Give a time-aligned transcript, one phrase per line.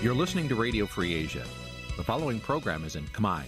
[0.00, 1.44] You're listening to Radio Free Asia.
[1.96, 3.42] The following program is in Khmer.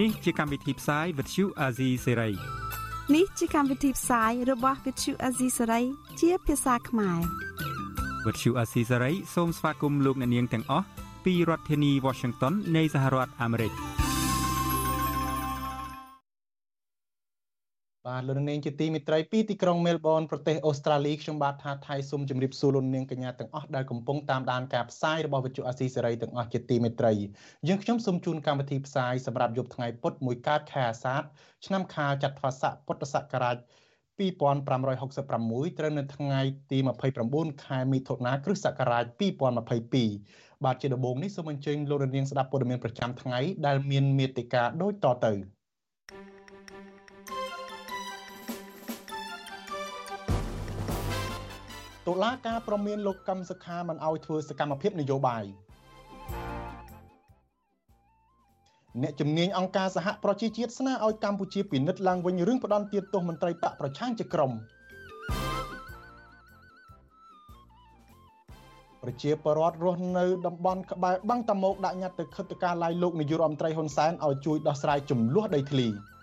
[0.00, 2.32] នេះជាកម្មវិធីផ្សាយ Vuthu Azizi Serai
[3.14, 5.84] នេះជាកម្មវិធីផ្សាយរបស់ Vuthu Azizi Serai
[6.20, 7.20] ជាភាសាខ្មែរ
[8.24, 10.86] Vuthu Azizi Serai សូមស្វាគមន៍លោកអ្នកនាងទាំងអស់
[11.24, 13.74] ពីរដ្ឋធានី Washington នៃសហរដ្ឋអាមេរិក។
[18.20, 27.12] បាទលោកនាងជាទីមេត្រីពីទីក្រុងមែលប៊នប្រទេសអូស្ត្រាលីខ្ញុំបាទថាថៃសូមជម្រាបសួរលោកនាងកញ្ញាទាំងអស់ដែលកំពុងតាមដានការផ្សាយរបស់វិទ្យុអាស៊ីសេរីទាំងអស់ជាទីមេត្រី
[27.68, 31.22] យើងខ្ញុំសូមជូនកម្មវិធីផ្សាយសម្រាប់យប់ថ្ងៃពុធមួយកើតខែអាសាឍ
[31.66, 33.56] ឆ្នាំខាលចត្វាស័កពុទ្ធសករាជ
[34.20, 36.78] 2566ត្រូវនៅថ្ងៃទី
[37.16, 39.04] 29ខែមិថុនាគ្រិស្តសករាជ
[39.84, 45.59] 2022បាទជាដំបូងនេះសូមអញ្ជើញលោកនាងស្ដាប់ព័ត៌មានប្រចាំថ្ងៃដែលមានមេត្តាដូចតទៅ
[52.10, 55.44] តុលាការប្រមានលោកកឹមសុខាមិនអោយធ្វើសកម្មភាពនយោបាយ
[59.02, 64.52] អ្នកជំនាញអង្គការសហប្រជាជាតិស្នើឲ្យកម្ពុជាពិនិត្យឡើងវិញរឿងផ្ដន់ទាទោសមន្ត្រីបកប្រឆាំងជាក្រុម
[69.02, 75.88] ប្រជាពលរដ្ឋរស់នៅតំបន់ក្បែរបាំងតាមុកដាក់ញត្តិទៅខិតការឡាយលោកនាយករដ្ឋមន្ត្រីហ៊ុនសែនឲ្យជួយដោះស្រាយចំនួនដីធ្លី។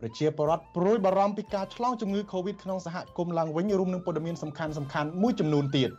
[0.00, 5.90] ប្រជាពលរដ្ឋព្រួយបារម្ភពីការឆ្លងជំងឺ Covid ក្នុងសហគមន៍ឡើងវិញរួមនឹងព័ត៌មានសំខាន់សំខាន់មួយចំនួនទៀត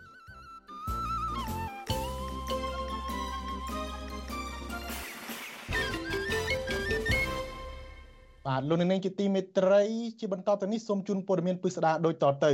[8.45, 9.83] បាទលោកនាងជាទីមេត្រី
[10.19, 12.53] ជាបន្តទៅនេះសូមជូនព័ត៌មានពិស្ដាដូចតទៅ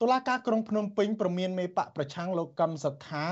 [0.00, 3.26] តុលាការក្រុងភ្នំពេញប្រមានមេបកប្រឆាំងលោកកឹមសុខា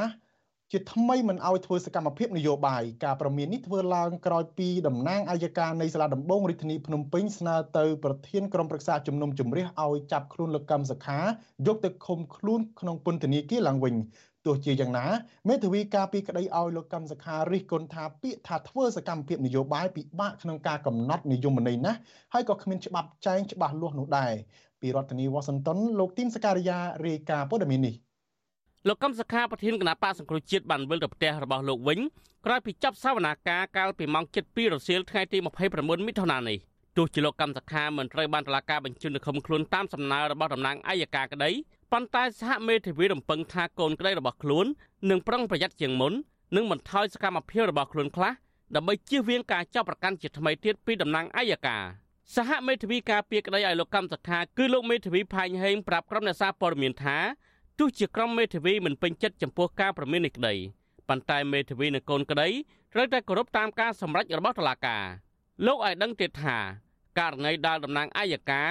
[0.72, 11.18] ជាថ្មីមិនអោយធ្វើសកម្មភាពនយោបាយការប្រមាននេះធ្វើឡើងក្រោយពីតំណាងអัยការនៃសាលាដំបងរាជធានីភ្នំពេញស្នើទៅប្រធានក្រុមប្រឹក្សាជំនុំជម្រះឲ្យចាប់ខ្លួនលោកកឹមសុខា
[11.66, 13.94] យកទៅឃុំខ្លួនក្នុងពន្ធនាគារឡើងវិញ
[14.46, 15.06] ទោះជាយ៉ាងណា
[15.48, 21.98] មេធាវីការពីក្តីឲ្យលោកកឹមសុខារិះគន់ថាពាក្យថាធ្វើសកម្មភាពនយោបាយពិបាកក្នុងការកំណត់និយមន័យណាស់
[22.32, 24.32] ហើយក៏គ្មានច្បាប់ចែងច្បាស់លាស់នោះដែរ
[24.80, 28.05] ពីរដ្ឋធានីវ៉ាស៊ីនតោនលោកទីនសការីយ៉ារាយការណ៍ព័ត៌មាននេះ
[28.88, 31.98] លោកកឹមសុខាប្រធានគណៈបកសង្គ្រោះជាតិបានវិលទៅផ្ទះរបស់លោកវិញ
[32.46, 35.38] ក្រោយពីចាប់សវនាការកាលពីម៉ោង7:00រសៀលថ្ងៃទី
[35.72, 36.58] 29មិថុនានេះ
[36.96, 41.50] ទោះជាលោកកឹមសុខាមិនត្រូវបានតុលាការបញ្ជូនទៅឃុំខ្លួនតាមសំណើរបស់តំណាងអัยការក្តី
[41.92, 44.66] ប៉ុន្តែសហមេធាវីរំពឹងថាកូនក្តីរបស់ខ្លួន
[45.10, 46.12] នឹងប្រុងប្រយ័ត្នជាងមុន
[46.56, 48.32] និងបន្ថយសកម្មភាពរបស់ខ្លួនខ្លះ
[48.74, 51.84] ដើម្បីជៀសវាងការចាប់ប្រកាន់ជាថ្មីទៀតពីតំណាងអัยការ
[52.36, 57.18] សហមេធាវីការពារក្តីឲ្យលោកកម្មសខាគឺលោកមេធាវីផាញ់ហេងប្រាប់ក្រុមអ្នកសារព័ត៌មានថា
[57.78, 60.54] ទោះជាក្រុមមេធាវីមិនពេញចិត្តចំពោះការប្រមាននេះក្តី
[61.08, 62.48] ប៉ុន្តែមេធាវីនិងកូនក្តី
[62.92, 65.04] ត្រូវតែគោរពតាមការសម្រេចរបស់តុលាការ
[65.66, 66.58] លោកឲ្យដឹងទៀតថា
[67.18, 68.62] ករណីដែលតំណាងអាយកា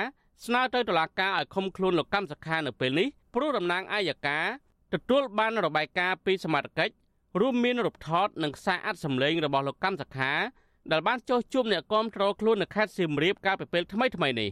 [0.46, 4.40] ស្នើទៅតុលាការឲ្យឃុំខ្លួនលោកកម្មសខានៅពេលនេះព្រោះតំណាងអាយកា
[4.94, 6.90] ទទួលបានរបាយការណ៍ពីសមាជិក
[7.42, 10.32] រួមមានរូបថតនិងខ្សែអត្ថសម្លេងរបស់លោកកម្មសខា
[10.92, 14.50] ដែលបានចោះជួបអ្នកគាំទ្រខ្លួននៅខេត្តសៀមរាបកាលពីពេលថ្មីៗនេះ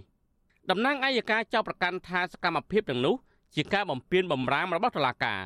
[0.70, 3.16] តំណាងអាយកាចោទប្រកាន់ថាសកម្មភាពទាំងនោះ
[3.56, 5.42] ជាការបំពានបំរាមរបស់តុលាការ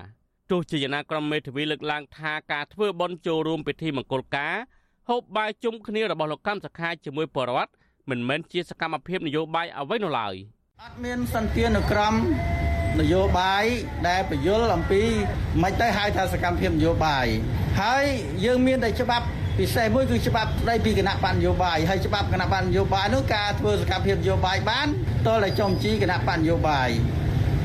[0.52, 4.56] ទោះជាយ៉ាងណាក្រុមមេធាវីលើកឡើងថាការធ្វើបន់ចូលរួមពិធីមង្គលការ
[5.10, 7.72] ហូបបាយជុំគ្នារបស់លោកកម្មសខាជាមួយបរដ្ឋ
[8.10, 10.36] មិនមែនជាសកម្មភាពនយោបាយអ្វីនោះឡើយ
[10.84, 12.14] អត់មានសន្តានក្រម
[13.00, 13.66] នយោបាយ
[14.08, 15.02] ដែលបញ្យលអំពី
[15.64, 17.26] មិនទៅហៅថាសកម្មភាពនយោបាយ
[17.82, 18.06] ហើយ
[18.46, 19.26] យើងមានតែច្បាប់
[19.60, 24.88] ពិសេសមួយគឺច្បាប់ស្ដីពីគណៈបញ្ញយោបាយហើយច្បាប់គណៈបញ្ញយោបាយនោះការធ្វើសកម្មភាពនយោបាយបាន
[25.28, 26.90] តលតែចំជីគណៈបញ្ញយោបាយ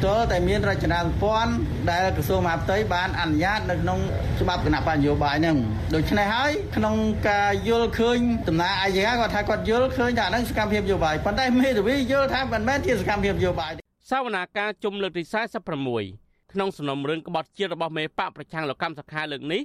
[0.05, 1.53] ទល់តែមានរចនាសម្ព័ន្ធ
[1.91, 3.99] ដែលក្រសួងមហាផ្ទៃបានអនុញ្ញាតនៅក្នុង
[4.41, 5.57] ច្បាប់គណៈបញ្ញយោបាយហ្នឹង
[5.95, 6.97] ដូច្នេះហើយក្នុង
[7.29, 8.19] ការយល់ឃើញ
[8.49, 13.73] ដំណើរអាយកាគាត់ថាគាត់យល់ឃើញថាហ្នឹងសកម្មភាពនយោបាយប៉ុន្តែមេធាវីយល់ថាមិនមែនជាសកម្មភាពនយោបាយ
[14.11, 15.23] សវនាការជុំលើកទី
[15.89, 19.63] 46ក្នុងសំណុំរឿងក្បត់ជាតិរបស់មេបកប្រឆាំងលោកកម្មសខាលើកនេះ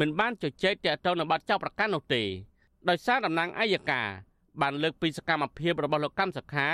[0.00, 2.22] មិនបានជជែកទាក់ទងនឹងបាត់ចោលប្រកាន់នោះទេ
[2.88, 4.08] ដោយសារតំណាងអัยការ
[4.62, 6.68] បានលើកពីសកម្មភាពរបស់លោកកម្មសខា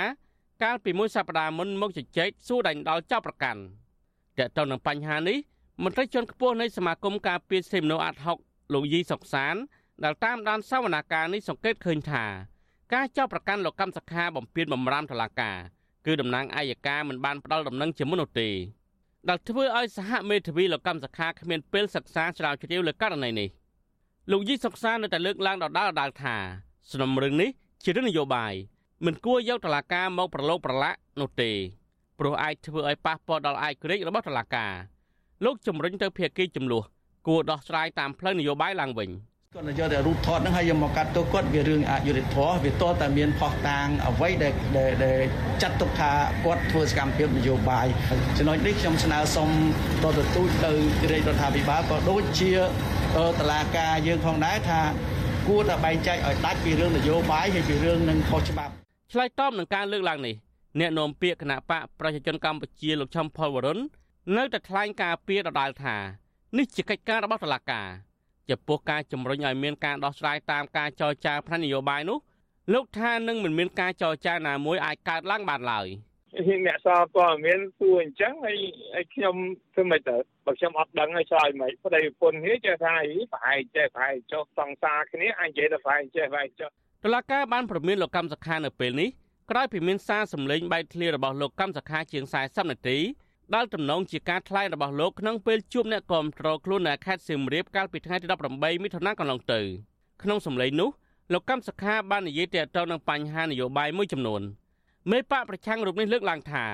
[0.63, 3.61] កាលពីមួយសប្តាហ៍មុនមកជជែកសួរដាញ់ដល់ចាប់ប្រកាន់
[4.39, 5.37] តើតើនឹងបញ្ហានេះ
[5.83, 8.37] មន្ត្រីជាន់ខ្ពស់នៃសមាគមការពារសិទ្ធិមនុស្សអាត់ហុក
[8.73, 9.55] លោកយីសុកសាន
[10.03, 12.25] ដែលតាមដានសវនាការនេះសង្កេតឃើញថា
[12.93, 15.57] ការចាប់ប្រកាន់លោកកម្មសខាបំពេញបំរាមតុលាការ
[16.05, 18.49] គឺតំណាងអัยការមិនបានផ្ដល់ដំណឹងជាមុននោះទេ
[19.29, 23.49] ដែលធ្វើឲ្យសហមេធាវីលោកកម្មសខាគ្មានពេលសិក្សាស្រាវជ្រាវលើករណីនេះ
[24.31, 26.35] លោកយីសុកសាននៅតែលើកឡើងដដែលៗថា
[26.89, 27.49] សំណុំរឿងនេះ
[27.83, 28.53] ជារឿងនយោបាយ
[29.05, 31.51] មិនគួរយកតឡាការមកប្រឡូកប្រឡាក់នោះទេ
[32.19, 34.71] ព្រោះអាចធ្វើឲ្យប៉ះពាល់ដល់ឯករាជ្យរបស់តឡាការ
[35.45, 36.83] លោកជំរិញទៅភាគីចំនួន
[37.27, 39.09] គួរដោះស្រាយតាមផ្លូវនយោបាយឡើងវិញ
[39.55, 44.53] គាត់យកតែរូបថតហ្នឹងហើយយកមកកាត់ទោសគាត់វារឿងអយុត្តិធម៌វាតតែមានផុសតាងអ្វីដែល
[45.03, 45.21] ដែល
[45.61, 46.11] ចាត់ទុកថា
[46.43, 47.87] គាត់ធ្វើសកម្មភាពនយោបាយ
[48.37, 49.49] ចំណុចនេះខ្ញុំស្នើសុំ
[50.03, 50.71] តទៅទូចទៅ
[51.11, 52.51] រាជរដ្ឋាភិបាលក៏ដូចជា
[53.39, 54.81] តឡាការយើងផងដែរថា
[55.47, 58.73] គួរតែបែងចែកឲ្យដាច់ពីរឿងនយោបាយហើយពីរឿងនឹងខុសច្បាប់
[59.15, 60.35] ឆ្លើយតបនឹងការលើកឡើងនេះ
[60.79, 63.79] អ្នកនាំពាក្យគណៈបកប្រជាជនកម្ពុជាលោកឈឹមផលវរុន
[64.37, 65.95] នៅតែថ្លែងការពីដដាលថា
[66.57, 67.87] នេះជាកិច្ចការរបស់តុលាការ
[68.49, 72.17] ចំពោះការជំរុញឲ្យមានការដោះស្រាយតាមការចរចាផ្នែកនយោបាយនោះ
[72.73, 75.87] លោកថានឹងមិនមានការចរចាណាមួយអាចកើតឡើងបានឡើយ
[76.47, 78.57] ជាអ្នកសារព័ត៌មានសួរអញ្ចឹងហើយ
[78.93, 79.35] ហើយខ្ញុំ
[79.73, 86.69] ធ្វើមិនទៅបើខ្ញុំអត់ដឹងហើយឆ្លើយមិនប្តីប្រពន្ធគ្នាចេះថាអីប្រហែលចេះប្រហែលចុះសង្សារគ្នាអាចនិយាយទៅប្រហែលចេះប្រហែលចុះ
[87.05, 89.09] តុលាការបានព្រមានលោកកម្មសខានៅពេលនេះ
[89.51, 92.97] ក្រោយពីមានសារសម្លេងបែកធ្លាយរបស់លោកកម្មសខាជាង40នាទី
[93.55, 99.59] ដែលទំនងជាការថ្លែងរបស់លោកក្នុងពេលជួបអ្នកគាំទ្រខ្លួននៅខេត្តសៀមរាបកាលពីថ្ងៃទី18មិថុនាកន្លងទៅ
[100.21, 100.89] ក្នុងសម្លេងនោះ
[101.33, 104.41] លោកកម្មសខាបាននិយាយទាក់ទងនឹងបញ្ហានយោបាយមួយចំនួន
[105.11, 106.65] មេបកប្រឆាំងរូបនេះលើកឡើងថា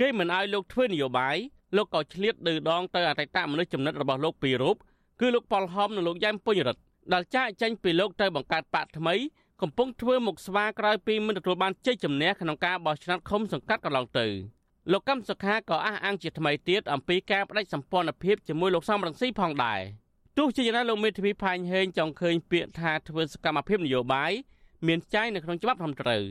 [0.00, 1.36] គេមិនអោយលោកធ្វើនយោបាយ
[1.76, 4.76] លោកក៏ឆ្លៀតឌឺដងទៅអតីតមនុស្សចំណិតរបស់លោកពីររូប
[5.20, 6.80] គឺលោកប៉ុលហំនិងលោកយ៉ែមពុញរិទ្ធ
[7.12, 9.14] ដែលចាកចេញពីលោកទៅបង្កើតបកថ្មី
[9.62, 14.26] កំពុងធ្វើមុខស្វាក្រោយពីមិនទទួលបានជ័យជំនះក្នុងការបោះឆ្នោតឃុំសង្កាត់កន្លងទៅ
[14.92, 19.80] លោកកម្មសុខាក៏អះអាងជាថ្មីទៀតអំពីការបដិសម្ព័ន្ធភាពជាមួយលោកសំរងស៊ីផងដែរ
[20.38, 24.32] ទោះជាយ៉ាងណាលោកមេធាវីផាញ់ហេងចង់ឃើញពាក្យថាធ្វើសកម្មភាពនយោបាយ
[24.86, 26.22] មានចែងនៅក្នុងច្បាប់ត្រឹមត្រូវ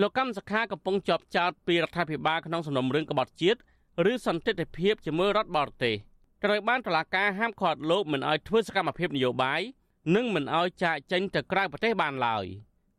[0.00, 3.58] លោកកម្មសុខាកំពុងជាប់ចោតពីរដ្ឋាភិបាលក្នុងសំណុំរឿងក្បត់ជាតិ
[4.12, 5.96] ឬសន្តិទ្ធិភាពជាមួយរដ្ឋបរទេស
[6.44, 9.60] ត្រូវបានតុលាការហាមឃាត់លោកមិនឲ្យធ្វើសកម្មភាពនយោបាយ
[10.16, 12.44] និងមិនឲ្យចាកចេញទៅក្រៅប្រទេសបានឡើយ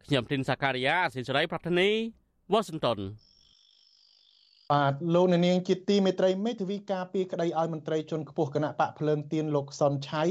[0.05, 1.89] ខ្ញុំទីនសាការីយ៉ាអសិសរីប្រធានី
[2.51, 2.99] វ៉ាស៊ីនតោន
[4.71, 10.23] បាទលោកនាងជាទីមេត្រីមេធាវីការពីក្តីឲ្យមន្ត្រីជនខ្ពស់គណៈបកភ្លើងទៀនលោកសុនឆៃ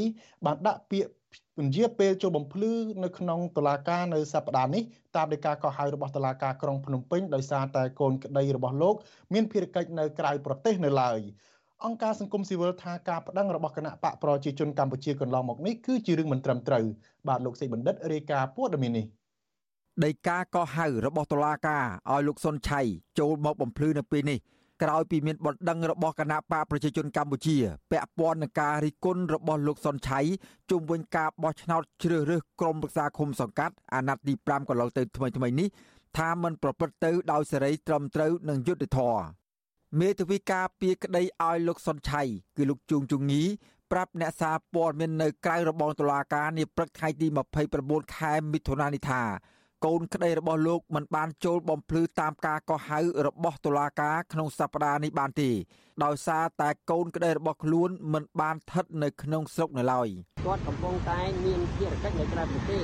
[0.45, 1.11] បានដាក់ពាក្យ
[1.57, 2.73] ពន្យាពេលចូលបំភ្លឺ
[3.05, 4.83] នៅក្នុងតុលាការនៅសប្តាហ៍នេះ
[5.17, 8.95] តាមដោយការកោះហៅរបស់តុលាការក្រុងភ្នំពេញដោយសារតែកូនក្តីរបស់លោក
[9.33, 11.21] មានភារកិច្ចនៅក្រៅប្រទេសនៅឡើយ
[11.85, 16.85] អង្គការសង្គមស៊ីវិលថាការប្តឹងរបស់គណៈបកប្រជាជនកម្ពុជាកន្លងមកនេះគឺជារឿងមិនត្រឹមត្រូវ
[17.29, 19.07] បាទលោកសេចបណ្ឌិតរាយការណ៍ព័ត៌មាននេះ
[20.05, 22.81] ដីកាកោះហៅរបស់តុលាការឲ្យលោកសុនឆៃ
[23.19, 24.39] ចូលមកបំភ្លឺនៅពេលនេះ
[24.83, 27.57] ក្រោយពីមានបណ្ដឹងរបស់គណៈបកប្រជាជនកម្ពុជា
[27.91, 30.21] ពាក់ព័ន្ធនឹងការរិះគន់របស់លោកសុនឆៃ
[30.71, 35.69] ជុំវិញការបោះឆ្នោតជ្រើសរើសក្រុមប្រឹក្សាឃុំសង្កាត់អាណត្តិទី5កន្លងទៅថ្មីថ្មីនេះ
[36.17, 39.40] ថាมันប្រព្រឹត្តទៅដោយសេរីត្រឹមត្រូវនិងយុត្តិធម៌
[39.99, 42.23] មេធាវីការពីក្តីឲ្យលោកសុនឆៃ
[42.57, 43.43] គឺលោកជួងជងី
[43.91, 47.27] ប្រាប់អ្នកសារព័ត៌មាននៅក្រៅរបងតុលាការនាព្រឹកថ្ងៃទី
[47.71, 49.23] 29ខែមិថុនានេះថា
[49.87, 55.51] កូនក្តីរបស់លោកមិនបានចូលបំភ្លឺតាមការកោះហៅរបស់តុលាការក្នុងសប្តាហ៍នេះបានទេ
[56.05, 60.09] ដោយសារតែកូនក្តីរបស់ខ្លួនមិនបានស្ថិតនៅក្នុងស្រុកនៅឡើយ
[60.47, 62.83] គាត់កំពុងតែមានភារកិច្ចនៅក្រៅប្រទេស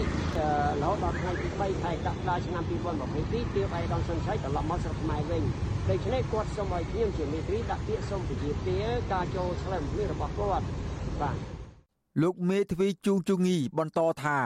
[0.82, 2.62] រហូតដល់ថ្ងៃទី3ខែកក្កដាឆ្នាំ
[3.10, 5.43] 2022ទើបឯកឧត្តមសុនឆៃត្រឡប់មកស្រុកខ្មែរវិញ
[5.90, 8.78] ដូច្នេះគាត់សូមឲ្យខ្ញុំជាមេត្រីដាក់ពាក្យសូមពជាទា
[9.12, 10.64] ការចូលឆ្លើយបំភ្លឺរបស់គាត់
[11.20, 11.37] បាទ
[12.22, 14.38] លោកមេធាវីជូជូងីបន្តថា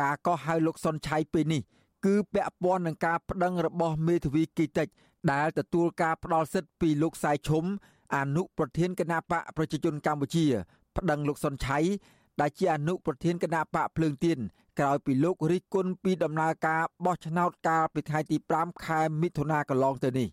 [0.00, 1.62] ការកោះហៅលោកសុនឆៃពេលនេះ
[2.04, 4.88] គឺពាក់ព័ន្ធនឹងការប្តឹងរបស់មេធាវីគីតិច
[5.32, 7.64] ដែលទទួលការផ្ដល់សិទ្ធិពីលោកសៃឈុំ
[8.16, 10.46] អនុប្រធានគណៈបកប្រជាជនកម្ពុជា
[10.96, 11.78] ប្តឹងលោកសុនឆៃ
[12.40, 14.38] ដែលជាអនុប្រធានគណៈបកភ្លើងទៀន
[14.78, 20.28] ក្រោយពីលោករិះគន់ពីដំណើរការបោះឆ្នោតកាលពីថ្ងៃទី5ខែមិថុនាកន្លងទៅនេះ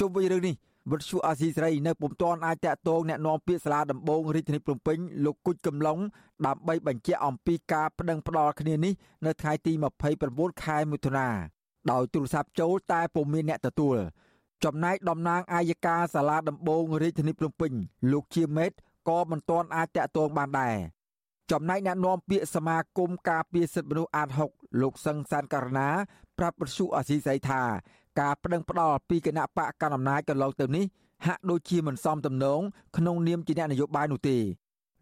[0.00, 0.54] ជុំវិញរឿងនេះ
[0.90, 5.98] វិទ្យុអាស៊ីសេរីនៅពុំទាន់អាចតាក់ទងអ្នកនាំពាក្យសាលាដំបងរាជធានីភ្នំពេញលោកគុជកំឡុង
[6.46, 8.92] ដើម្បីបញ្ជាក់អំពីការប្តឹងផ្តល់គ្នានេះ
[9.26, 9.72] នៅថ្ងៃទី
[10.18, 11.28] 29ខែមិថុនា
[11.90, 13.96] ដោយទូរស័ព្ទចូលតែពុំមានអ្នកទទួល
[14.64, 17.72] ចំណែកតំណាងអាយកាសាលាដំបងរាជធានីភ្នំពេញ
[18.12, 18.72] លោកជាមេត
[19.08, 20.76] ក៏មិនទាន់អាចតាក់ទងបានដែរ
[21.50, 25.88] ចំណែកអ្នកនាំពាក្យសមាគមការពារសិទ្ធិមនុស្សអាត6លោកសឹងសានករណា
[26.38, 27.62] ប្រាប់បទសុអាស៊ីសីថា
[28.20, 30.84] ការប្តឹងផ្ដាល់ពីគណៈបកកណ្ដាលអំណាចកន្លងទៅនេះ
[31.26, 32.60] ហាក់ដូចជាមិនសមទំនង
[32.96, 34.36] ក្នុងនាមជាអ្នកនយោបាយនោះទេ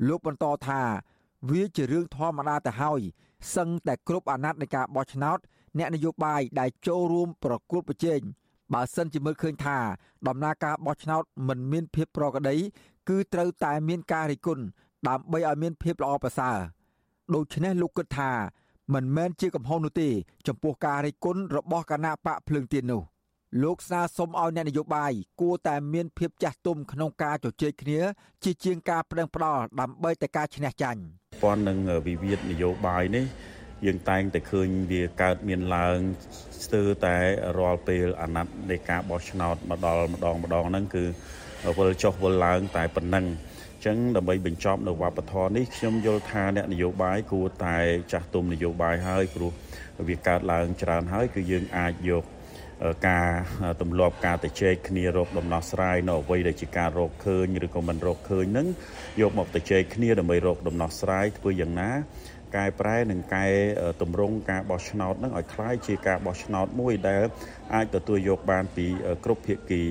[0.08, 0.80] លោកបន្តថា
[1.50, 3.00] វាជារឿងធម្មតាទៅហើយ
[3.54, 5.38] សឹងតែគ្រប់អាណត្តិនៃការបោះឆ្នោត
[5.78, 8.20] អ្នកនយោបាយដែលចូលរួមប្រគល់ប្រជែង
[8.72, 9.78] បើសិនជាមើលឃើញថា
[10.28, 12.56] ដំណើរការបោះឆ្នោតមិនមានភាពប្រក្រតី
[13.08, 14.64] គឺត្រូវតែមានការរិះគន់
[15.08, 16.58] ដើម្បីឲ្យមានភាពល្អប្រសើរ
[17.34, 18.30] ដូច្នេះលោកគិតថា
[18.94, 20.08] មិនមែនជាកំហុសនោះទេ
[20.46, 23.02] ចំពោះការរិះគន់របស់គណៈបកភ្លើងទៀននោះ
[23.62, 28.00] លោកស្នើសុំឲ្យអ្នកនយោបាយគួរតែមានភាពចាស់ទុំក្នុងការជជែកគ្នា
[28.44, 31.00] ជាជាងការប្រឹងផ្ដាល់ដើម្បីតែការឈ្នះចាញ់
[31.42, 33.24] ព័ន្ធនឹងវិវាទនយោបាយនេះ
[33.86, 35.98] យើងតែងតែឃើញវាកើតមានឡើង
[36.64, 37.16] ស្ទើរតែ
[37.58, 41.04] រាល់ពេលអាណត្តិនៃការបោះឆ្នោតមកដល់ម្ដងម្ដងហ្នឹងគឺ
[41.78, 43.24] វិលចុះវិលឡើងតែប៉ុណ្ណឹង
[43.85, 47.77] ចឹងដើម្បីបញ្ចប់នៅវប្បធម៌នេះខ្ញុំយល់ថាអ្នកនយោបាយគួរតែ
[48.11, 49.51] ចាស់ទុំនយោបាយហើយព្រោះ
[50.07, 52.23] វាកើតឡើងច្រើនហើយគឺយើងអាចយក
[53.09, 53.29] ការ
[53.81, 58.67] ទម្លាប់ការទៅជែកគ្នារកដំណោះស្រាយនៅអ្វីដែលជាការរកឃើញឬក៏មិនរកឃើញនឹង
[59.21, 61.91] យកមកទៅជែកគ្នាដើម្បីរកដំណោះស្រាយធ្វើយ៉ាងណា
[62.55, 63.45] កែប្រែនិងកែ
[64.01, 67.23] តម្រង់ការបោះឆ្នោតនឹងឲ្យคล้ายជាការបោះឆ្នោតមួយដែល
[67.73, 68.85] អាចទទួលយកបានពី
[69.23, 69.83] គ្រប់ភាគី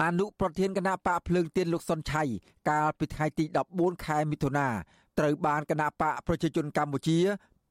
[0.00, 2.22] អនុប្រធានគណៈបកភ្លើងទៀនលោកសុនឆៃ
[2.70, 3.44] កាលពីថ្ងៃទី
[3.74, 4.68] 14ខែមិថុនា
[5.18, 7.18] ត្រូវបានគណៈបកប្រជាជនកម្ពុជា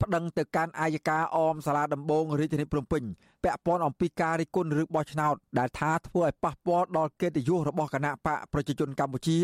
[0.01, 3.03] ប្តឹងទៅកាន់អាយកាអមសាលាដំបងរាជធានីភ្នំពេញ
[3.43, 9.37] ពាក់ព័ន្ធអំពីការរិះគន់រឿងបោះឆ្នោតដែលថាធ្វើឲ្យប៉ះពាល់ដល់កិត្តិយសរបស់គណៈបកប្រជាជនកម្ពុជា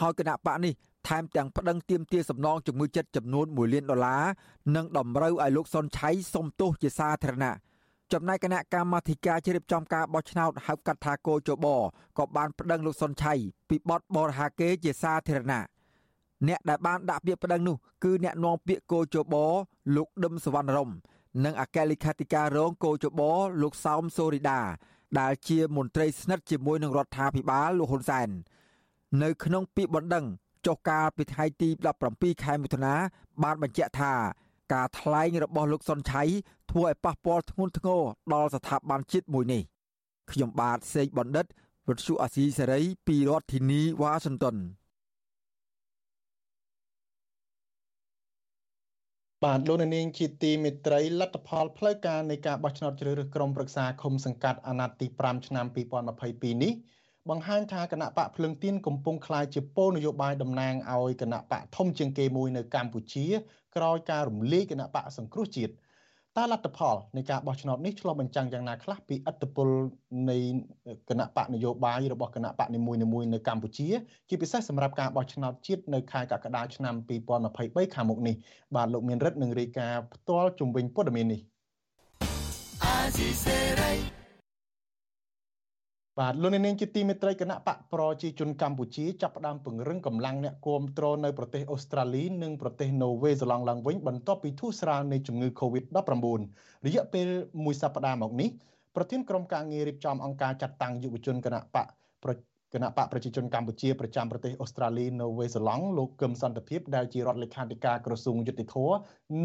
[0.00, 0.72] ហើយគណៈបកនេះ
[1.08, 4.24] ថែមទាំងប្តឹងទាមទារសំណងជំងឺចិត្តចំនួន1លានដុល្លារ
[4.76, 7.54] និងតម្រូវឲ្យលោកសុនឆៃសុំទោសជាសាធារណៈ
[8.12, 11.66] ចំណែកគណៈកម្មាធិការជ្រៀបចំការបោះឆ្នោតហៅកាត់ថាគោចប
[12.18, 13.32] ក៏បានប្តឹងលោកសុនឆៃ
[13.68, 15.64] ពីបទបរហាកេរជាសាធារណៈ
[16.48, 19.34] អ្នកដែលបានដាក់ពាក្យប្តឹងនោះគឺអ្នកនាំពាក្យគោចប
[19.96, 20.90] លោកដឹមសវណ្ណរម
[21.44, 23.20] និងអគ្គលេខាធិការរងគោចប
[23.62, 24.60] លោកសោមសូរីដា
[25.20, 28.28] ដែលជាមន្ត្រីស្និទ្ធជាមួយនឹងរដ្ឋាភិបាលលោកហ៊ុនសែន
[29.22, 30.24] នៅក្នុងពាក្យបណ្ដឹង
[30.66, 31.68] ចុះកាលពីថ្ងៃទី
[32.06, 32.94] 17ខែមិថុនា
[33.42, 34.12] បានបញ្ជាក់ថា
[34.72, 36.22] ការថ្លែងរបស់លោកសុនឆៃ
[36.70, 38.02] ធ្វើឲ្យប៉ះពាល់ធ្ងន់ធ្ងរ
[38.34, 39.62] ដល់ស្ថាប័នជាតិមួយនេះ
[40.32, 41.46] ខ្ញុំបាទសេកបណ្ឌិត
[41.88, 44.56] វិទ្យុអាស៊ីសេរីពីរដ្ឋធានីវ៉ាស៊ីនតោន
[49.44, 55.66] បាទលោកនាងជាទីមេត្រីលទ្ធផលផ្លូវការនៃការបោះឆ្នោតជ្រើសរើសក្រុមប្រឹក្សាឃុំសង្កាត់អាណត្តិទី5ឆ្នាំ
[56.14, 56.72] 2022នេះ
[57.28, 63.26] បង្ហាញថាគណៈបកភ្លឹងទៀនកំពុងក្លាយជាពលនយោបាយតំណាងឲ្យគណៈបកធំជាងគេមួយនៅកម្ពុជា
[63.76, 65.72] ក្រោយការរំលាយគណៈបកសង្គ្រោះជាតិ
[66.36, 69.68] តើលទ្ធផលនៃការបោះឆ្នោតនេះឆ្លុះបញ្ចាំងយ៉ាងណាខ្លះពីអត្តពល
[70.30, 70.36] នៃ
[71.08, 73.88] គណៈបកនយោបាយរបស់គណៈបកនីមួយៗនៅកម្ពុជា
[74.28, 76.94] ជាពិសេសសម្រាប់ការបោះឆ្នោតជាតិនៅខែកក្កដាឆ្នាំ
[77.44, 78.34] 2023ខាងមុខនេះ
[78.74, 81.40] បាទលោកមានរិទ្ធនឹងរាយការណ៍ផ្ទាល់ជុំវិញព័ត៌មាននេះ
[82.84, 84.15] អាស៊ីសេរី
[86.20, 96.10] បាទលោកនាងជាទីមេត្រីគណៈបកប្រជាជនកម្ពុជាចាប់ផ្ដើមពង្រឹងកម្លាំងអ្នកគាំទ្រនៅប្រទេសអូស្ត្រាលីនិងប្រទេសណូវេសឡង់ឡើងវិញបន្ទាប់ពីធូរស្រាលនៃជំងឺ Covid-19
[96.86, 97.26] រយៈពេល
[97.64, 98.48] មួយសប្តាហ៍មកនេះ
[98.96, 101.86] ប្រធានក្រុមការងាររៀបចំអង្គការចាត់តាំងយុវជនគណៈបក
[102.74, 108.76] គណៈបកប្រជាជនកម្ពុជាប្រចាំប្រទេសអូស្ត្រាលីនៅវេសឡង់លោកកឹមសន្តិភាពដែលជារដ្ឋលេខាធិការក្រសួងយុតិធធ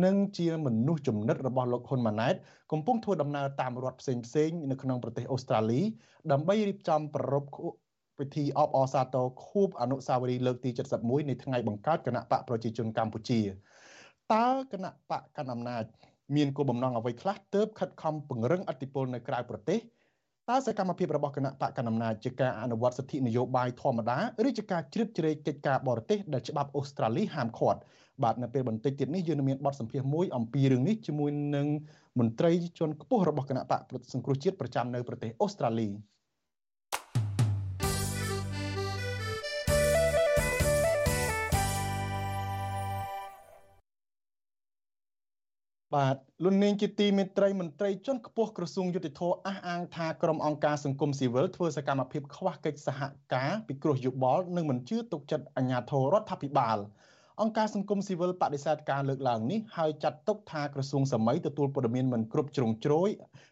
[0.06, 2.36] និងជាមនុស្សចំណិតរបស់លោកហ៊ុនម៉ាណែត
[2.72, 5.82] កំពុងធ្វើដំណើរតាមរដ្ឋផ្សេងផ្សេងនៅក្នុងប្រទេសអូស្ត្រាលី
[6.32, 7.52] ដើម្បីរៀបចំប្រារព្ធ
[8.20, 13.40] ពិធីអបអរសាទរខួបអនុស្សាវរីយ៍លើកទី71នៃថ្ងៃបង្កើតគណៈបកប្រជាជនកម្ពុជា
[14.34, 15.84] តើគណៈបកកណ្ដាលអំណាច
[16.36, 19.80] មានគោលបំណងអ្វីខ្លះទើបខិតខំពង្រឹងអធិបុលនៅក្រៅប្រទេស
[20.50, 24.18] តើសកម្មភាពរបស់គណៈបកកណ្ដាលអំណាចជាការអនុវត្តសិទ្ធិនយោបាយធម្មតា
[24.48, 27.80] ឬជាការជ្រៀតជ្រែកកិច្ចការបរទេសដែលច្បាប់អូស្ត្រាលីហាមឃាត់
[28.24, 31.68] បាទនៅពេលបន្តិចទៀតនេះយើងនឹងមានបទសម្ភាសន៍មួយអំពីរឿងនេះជាមួយនឹង
[32.20, 33.82] មន្ត្រីជាន់ខ្ពស់របស់គណៈបក
[34.14, 35.88] សង្គ្រោះជាតិប្រចាំនៅប្រទេសអូស្ត្រាលី
[45.96, 53.02] បាទលោកនាងជាទីមេត្រីមន្ត្រីជាន់ខ្ពស់ក្រសួងយុតិធអះអាងថាក្រុមអង្គការសង្គមស៊ីវិលធ្វើសកម្មភាពខ្វះកិច្ចសហ
[53.34, 56.78] ការពីគ្រោះយោបល់និងមិនជឿទុកចិត្តអាជ្ញាធររដ្ឋាភិបាល
[57.42, 63.10] អង្គការសង្គមស៊ីវិលបដិសេធការលើកឡើងនេះហើយចាត់ទុកថាក្រសួងសម័យទទួលព័ត៌មានមិនគ្រប់ជ្រុងជ្រោយ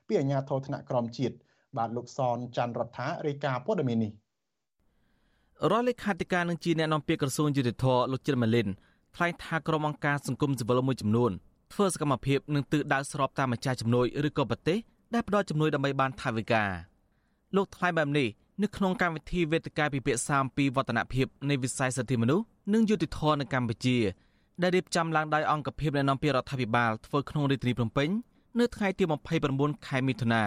[0.07, 1.35] ពីអាជ្ញាធរថ្នាក់ក្រមជាតិ
[1.77, 4.11] បាទលោកសនច័ន្ទរដ្ឋារាយការណ៍ព័ត៌មាននេះ
[5.71, 8.67] រដ្ឋលេខាធិការនឹងជាអ្នកនាំពាក្យក្រសួងយុតិធលោកចិនម៉ាលីន
[9.15, 11.31] ថ្លែងថាក្រុមអង្គការសង្គមស៊ីវិលមួយចំនួន
[11.73, 14.77] ធ្វើសកម្មភាពនឹងទិសដៅស្របតាមម្ចាស់ជំនួយឬក៏ប្រទេស
[15.13, 16.63] ដែលផ្ដល់ជំនួយដើម្បីបានថវិកា
[17.55, 18.27] លោកថ្លែងបែបនេះ
[18.61, 23.97] នៅក្នុងកម្មវិធីវេទិកាពិភាក្សាអំពីវឌ្ឍនភាពនៃវិស័យសិទ្ធិមនុស្សនិងយុត្តិធម៌នៅកម្ពុជា
[24.61, 28.09] ដែលរៀបចំឡើងដោយអង្គភាពនៃនាំពាក្យរដ្ឋាភិបាលធ្វើក្នុងរាជធានីភ្នំពេញ
[28.59, 29.03] នៅថ្ងៃទី
[29.45, 30.43] 29ខែមិថុនា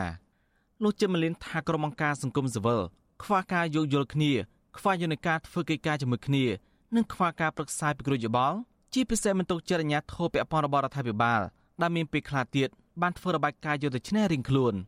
[0.82, 2.80] លោកចិមលីនថាក្រុមអង្គការសង្គមស៊ីវិល
[3.22, 4.32] ខ្វះការយោគយល់គ្នា
[4.78, 6.44] ខ្វះយន្តការធ្វើកិច្ចការជាមួយគ្នា
[6.96, 8.58] និងខ្វះការប្រឹក្សាពិគ្រោះយោបល់
[8.94, 11.40] ជាពិសេសមិនទុកចិត្តអាញាធរពពន់របស់រដ្ឋាភិបាល
[11.80, 12.68] ដែលមានពេលខ្លះទៀត
[13.02, 14.74] បានធ្វើរបាយការណ៍យុទ្ធឈ្នះរៀងខ្លួន។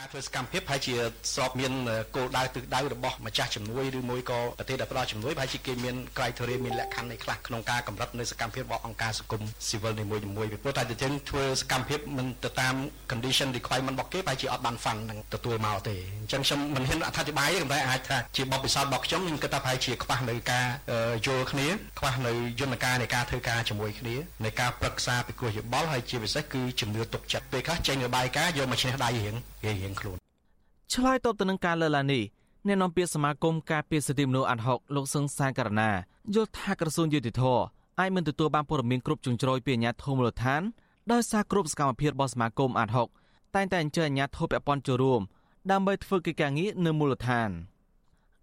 [0.00, 0.94] ការធ្វើសកម្មភាពប្រហែលជា
[1.34, 1.72] ស្របមាន
[2.16, 12.74] គោលដៅទិសដៅរបស់ម្ចាស់ជំនួយឬមួយក៏ប្រទេសដែលផ្ដល់ជំនួយប្រហែលជាគេមាន criteria មានលក្ខខណ្ឌនៃខ្លះក្នុងការកម្រិតនៅសកម្មភាពរបស់អង្គការសង្គមស៊ីវិលនីមួយៗពីព្រោះតែទៅយើងធ្វើសកម្មភាពមិនទៅតាម
[13.10, 20.66] condition requirement របស់គេប្រហែលជាអត់បាន fund នឹងទទួលមកទេអញ្ចឹងខ្ញុំមិនហ៊ានអធិប្បាយទេប៉ុន្តែអាចថាជាបបពិសោធន៍របស់ខ្ញុំខ្ញុំគិតថាប្រហែលជាខ្វះនៅការ
[21.26, 24.14] យល់គ្នាខ្វះនៅយន្តការនៃការធ្វើការជាមួយគ្នា
[24.44, 30.18] នៃការប្រឹក្សាពិគ្រោះយោបល់ហើយជាពិសេសគឺជំនឿទុកចិត្តពេលខ្លះចេញរបាយការណ៍យកមកឈ្នះដៃរៀងរៀងខ្លួន
[30.92, 32.22] ឆ្លើយតបទៅនឹងការលើកឡើងនេះ
[32.66, 35.90] អ្នកនាំពាក្យសមាគមការពារសិទ្ធិមនុស្សអាត់ហុកលោកសឹងសានករណា
[36.34, 37.42] យល់ថាក្រសួងយុតិធធ
[38.00, 40.62] អាចមិនទទួលបានព័ត៌មានគ្រប់ជ្រុងជ្រោយពីអាជ្ញាធរមូលដ្ឋាន
[41.12, 43.08] ដោយសារគ្រប់សកម្មភាពរបស់សមាគមអាត់ហុក
[43.54, 45.20] តែងតែអញ្ជើញអាជ្ញាធរពាក់ព័ន្ធចូលរួម
[45.70, 47.50] ដើម្បីធ្វើកិច្ចការងារនៅមូលដ្ឋាន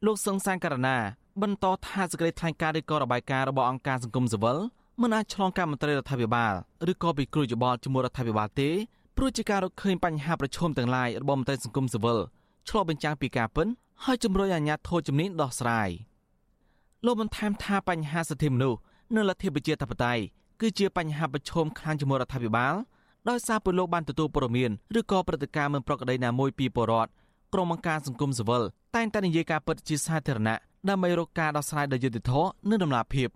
[0.05, 0.98] លោកសឹងសានករណា
[1.41, 4.57] បន្តថាសេចក្តីថ្លែងការណ៍ឬក៏របាយការណ៍របស់អង្គការសង្គមស៊ីវិល
[5.01, 6.53] មិនអាចឆ្លងកាត់មន្ត្រីរដ្ឋាភិបាល
[6.91, 8.69] ឬក៏ពិគ្រោះយោបល់ជាមួយរដ្ឋាភិបាលទេ
[9.17, 12.19] ព្រោះជាការរកឃើញបញ្ហាប្រឈមទាំងឡាយរបស់មន្ត្រីសង្គមស៊ីវិល
[12.67, 13.67] ឆ្លុះបញ្ចាំងពីការពិន
[14.03, 15.89] ហើយជំរុញអាជ្ញាធរជំនាញដោះស្រាយ
[17.05, 18.79] លោកបន្ថែមថាបញ្ហាសិទ្ធិមនុស្ស
[19.15, 20.24] និងលទ្ធិប្រជាធិបតេយ្យ
[20.62, 22.75] គឺជាបញ្ហាប្រឈមខ្លាំងជាមួយរដ្ឋាភិបាល
[23.29, 27.10] ដោយសារពលលោកបានទទួលព័ត៌មានឬក៏ព្រឹត្តិការណ៍មិនប្រក្រតីណាមួយពីពលរដ្ឋ
[27.53, 28.63] ក្រុមអង្គការសង្គមស៊ីវិល
[28.95, 30.57] តែងតែនិយាយការពិតជាសាធារណៈ
[30.89, 33.29] ដើម្បីរកការដោះស្រាយដោយយុត្តិធម៌និងតម្លាភាព។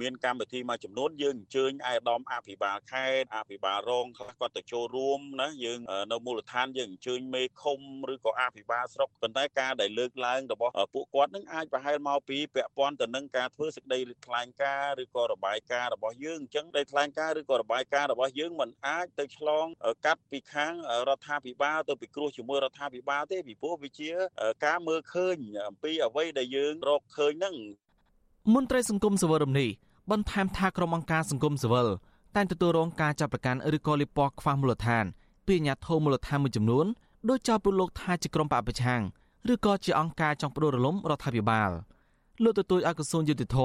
[0.00, 5.78] មានកម្មវិធីមួយចំនួនយើងអញ្ជើញអាយដាមអភិបាលខេត្តអភិបាលរងខ្លះគាត់ទៅចូលរួមណាយើង
[6.12, 7.80] នៅមូលដ្ឋានយើងអញ្ជើញមេឃុំ
[8.12, 19.66] ឬក៏អភិបាលស្រុកប៉ុន្តែការដែលលើកឡើងរបស់ពួកគាត់នឹងអាចប្រហែលមកពីពាក់ព័ន្ធទៅនឹងការធ្វើសេចក្តីថ្លែងការណ៍ឬក៏របាយការណ៍របស់យើងអញ្ចឹងដែលថ្លែងការណ៍ឬក៏របាយការណ៍របស់យើងមិនអាចទៅឆ្លង
[20.06, 20.74] កាត់ពីខាង
[21.08, 24.10] រដ្ឋាភិបាលទៅពិគ្រោះជាមួយរដ្ឋាភិបាលទេពីព្រោះវាជា
[24.66, 25.36] ការមើលឃើញ
[25.68, 27.56] អំពីអ្វីដែលយើងរកឃើញហ្នឹង
[28.54, 29.68] មន្ត្រីសង្គមសវរមនេះ
[30.10, 31.88] បន្ថែមថាក្រុមអង្គការសង្គមស៊ីវិល
[32.36, 35.04] តែងទទួលរងការចាប់ប្រកាន់ឬក៏លិពណ៌ខ្វះមូលដ្ឋាន
[35.46, 36.86] ពីអាជ្ញាធរមូលដ្ឋានមួយចំនួន
[37.28, 39.02] ដោយចោទពលលោកថាជាក្រុមបពប្រឆាំង
[39.52, 41.70] ឬក៏ជាអង្គការចង់ផ្ដួលរំលំរដ្ឋាភិបាល
[42.44, 43.58] លោកទទូចឲ្យក្រសួងយុតិធធ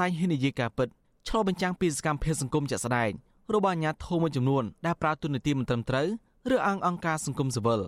[0.00, 0.88] តែងហ៊ាននិយាយការពិត
[1.28, 3.10] ឆ្លុះបញ្ចាំងពីសកម្មភាពសង្គមជាក់ស្ដែង
[3.54, 6.06] របស់អាជ្ញាធរមួយចំនួនដែលប្រើទូនាទីមិនត្រឹមត្រូវ
[6.54, 7.80] ឬអង្គអង្គការសង្គមស៊ីវិល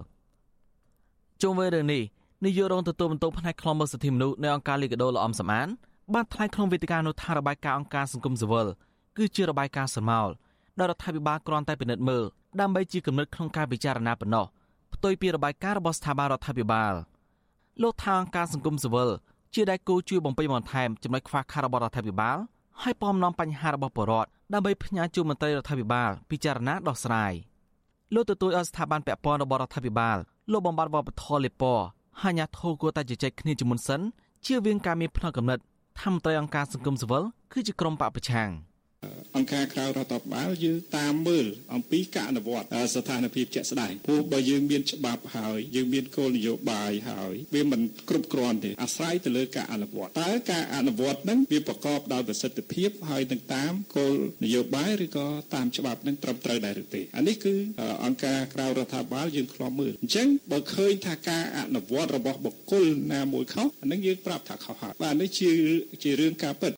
[1.42, 2.02] ជុំវិញរឿងនេះ
[2.44, 5.68] នាយករងទទួលបន្ទុកផ្នែកខ្លំមើលសិទ្ធិមនុស្សនៅអង្គការលីកាដូលោកអំសំអាន
[6.12, 8.66] បានថ្លែងក្នុងវេទិកានោះថារបាយការណ៍អង្គការសង្គមស៊ីវិល
[9.16, 10.28] គឺជារបាយការណ៍ស្រមោល
[10.78, 12.24] ដែលរដ្ឋាភិបាលគ្រាន់តែពិនិត្យមើល
[12.60, 14.46] ដើម្បីជាគំនិតក្នុងការពិចារណាប៉ុណ្ណោះ
[14.94, 16.92] ផ្ទុយពីរបាយការណ៍របស់ស្ថាប័នរដ្ឋាភិបាល
[17.82, 19.10] លោកថាអង្គការសង្គមស៊ីវិល
[19.54, 22.38] ជាដៃគូជួយបំពេញបន្ថែមចំណុចខ្វះខាតរបស់រដ្ឋាភិបាល
[22.82, 27.32] ហើយពំនាំបញ្ហារបស់ប្រជាពលរដ្ឋដើម្បីផ្ញើជូនមន្ត្រីរដ្ឋាភិបាលពិចារណាដោះស្រាយ
[28.14, 30.16] លោកទទួលឲ្យស្ថាប័នពាក់ព័ន្ធរបស់រដ្ឋាភិបាល
[30.52, 31.64] លោកបំបត្តិវប្បធម៌លេព
[32.20, 34.00] ហើយអាញាធរគួរតែជជែកគ្នាជាមុនសិន
[34.44, 35.62] ជៀសវាងការមានផ្នត់កំណត់
[36.00, 38.48] ថាមន្ត្រីអង្គការសង្គមស៊ីវិលគឺជាក្រុមបពប្រឆាំង
[39.36, 54.14] អង្គការក្រៅរដ្ឋាភិបាលយើងតាមមើលអំពីការអនុវត្តស្ថានភាពជាក់ស្ដែងព្រោះបើយើងមានច្បាប់ហើយយើងមានគោលនយោបាយហើយវាមិនគ្រប់គ្រាន់ទេអាស្រ័យទៅលើការអនុវត្តតើការអនុវត្តហ្នឹងវាប្រកបដោយប្រសិទ្ធភាពហើយនឹងតាមគោល
[54.44, 57.54] នយោបាយឬក៏តាមច្បាប់ហ្នឹងត្រឹមត្រូវដែរឬទេអានេះគឺ
[58.04, 65.50] អង្គការក្រៅរដ្ឋាភិបាលយើងធ្លាប់មើលអញ្ចឹងបើឃើញថាការអនុវត្តរបស់បុគ្គលណាមួយខុសអានឹងយើងប្រាប់ថាខុសហើយបាទនេះជា
[66.02, 66.72] ជារឿងការពិត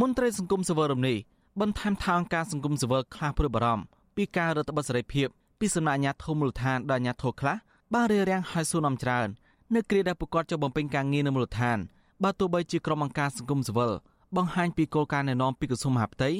[0.00, 1.16] មន្ត្រីសង្គមសវរមនេះ
[1.60, 3.84] បន្ថែមថាអង្គការសង្គមស៊ីវិលខ្លះព្រួយបារម្ភ
[4.16, 5.28] ពីការរដ្ឋបတ်សេរីភាព
[5.60, 7.56] ពីសំណាក់អាជ្ញាធរមូលដ្ឋានដល់អាជ្ញាធរខ្លះ
[7.94, 9.28] បានរារាំងឲ្យសួរនាំច្រើន
[9.74, 11.78] នៅគ្រាដែលប្រកាសចុះបំពេញការងារនៅមូលដ្ឋាន
[12.24, 13.92] បើទោះបីជាក្រុមអង្គការសង្គមស៊ីវិល
[14.36, 16.30] បង្ហាញពីគោលការណ៍ណែនាំពីក្រសួងមហាផ្ទៃ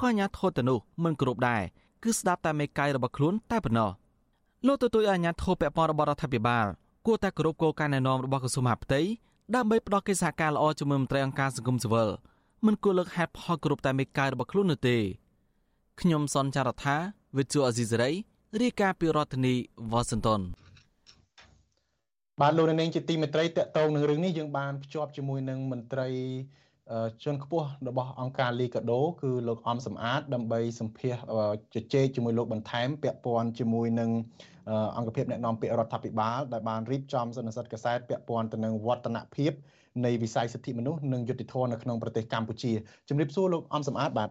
[0.00, 1.62] ក៏អាជ្ញាធរទៅនោះមិនគ្រប់ដែរ
[2.02, 3.90] គឺស្ដាប់តែមេកាយរបស់ខ្លួនតែប៉ុណ្ណោះ
[4.66, 6.66] លោកទទូចឲ្យអាជ្ញាធរពាក់ព័ន្ធរបស់រដ្ឋាភិបាល
[7.06, 9.00] គួរតែគោរពគោលការណ៍ណែនាំរបស់ក្រសួងមហាផ្ទៃ
[9.54, 12.08] ដើម្បីផ្ដល់កិច្ចសហការល្អជាមួយមន្ត្រីអង្គការសង្គមស៊ីវិល
[12.66, 14.96] មិនគួរលើកហេតុផលគ្រប់តែមេកាយរបស់ខ្លួននោះទេ
[16.00, 16.96] ខ្ញុំសនចាររថា
[17.36, 18.10] វិទ្យុអេស៊ីសេរី
[18.62, 19.54] រាយការណ៍ពីរដ្ឋធានី
[19.92, 20.40] វ៉ាស៊ីនតោន
[22.40, 26.08] បាទលោកនាងជាទីមេត្រីតកតងនឹងរឿងនេះយើងបានភ្ជាប់ជាមួយនឹងមន្ត្រី
[27.24, 31.14] ជនខ្ពស់របស់អង្គការលីកាដូគឺលោកអំសំអាត ដើម្បីសម្ភាស
[31.74, 34.10] ជជែកជាមួយលោកបន្ថែមពាក់ព័ន្ធជាមួយនឹង
[34.96, 39.52] អង្គភាពអ្នកណែនាំពាក្យរដ្ឋាភិបាលដែលបានរៀបចំសន្និសីទកសែតពាក់ព័ន្ធទៅនឹងវឌ្ឍនភាព
[40.04, 42.72] នៃវិស័យសិទ្ធិមនុស្សនិងយុត្តិធម៌នៅក្នុងប្រទេសកម្ពុជា
[43.08, 44.30] ជំរាបសួរលោកអំសំអាតបាទ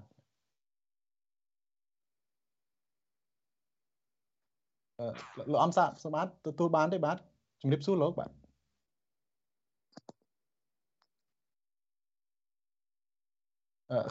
[5.52, 7.18] លោកអំសាសម្បត្តិទទួលបានទេបាទ
[7.62, 8.32] ជំរាបសួរលោកបាទ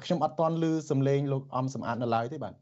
[0.05, 2.55] ខ្ញុំអត់ទាន់ឮសំឡេងលោកអំសម្អាតនៅឡើយទេបាទ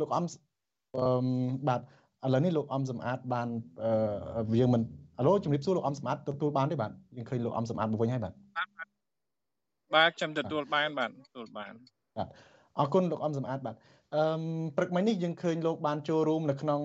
[0.00, 0.24] លោកអំ
[0.96, 1.04] អឺ
[1.68, 1.80] បាទ
[2.24, 3.48] ឥឡូវនេះលោកអំសម្អាតបាន
[4.60, 4.82] យើងមិន
[5.18, 8.32] អាឡូជំរាបសួរលោកអំសម្អាតទទួលបានទេបាទយើងឃើញលោកអំសម្អាតមកវិញហើយបាទ
[9.94, 11.72] បាទខ្ញុំទទួលបានបាទទទួលបាន
[12.16, 12.28] បាទ
[12.78, 13.76] អរគុណលោកអំសម្អាតបាទ
[14.14, 14.22] អឺ
[14.76, 16.80] ព្រឹកមិញនេះយើងឃើញលោកបានចូលរួមនៅក្នុង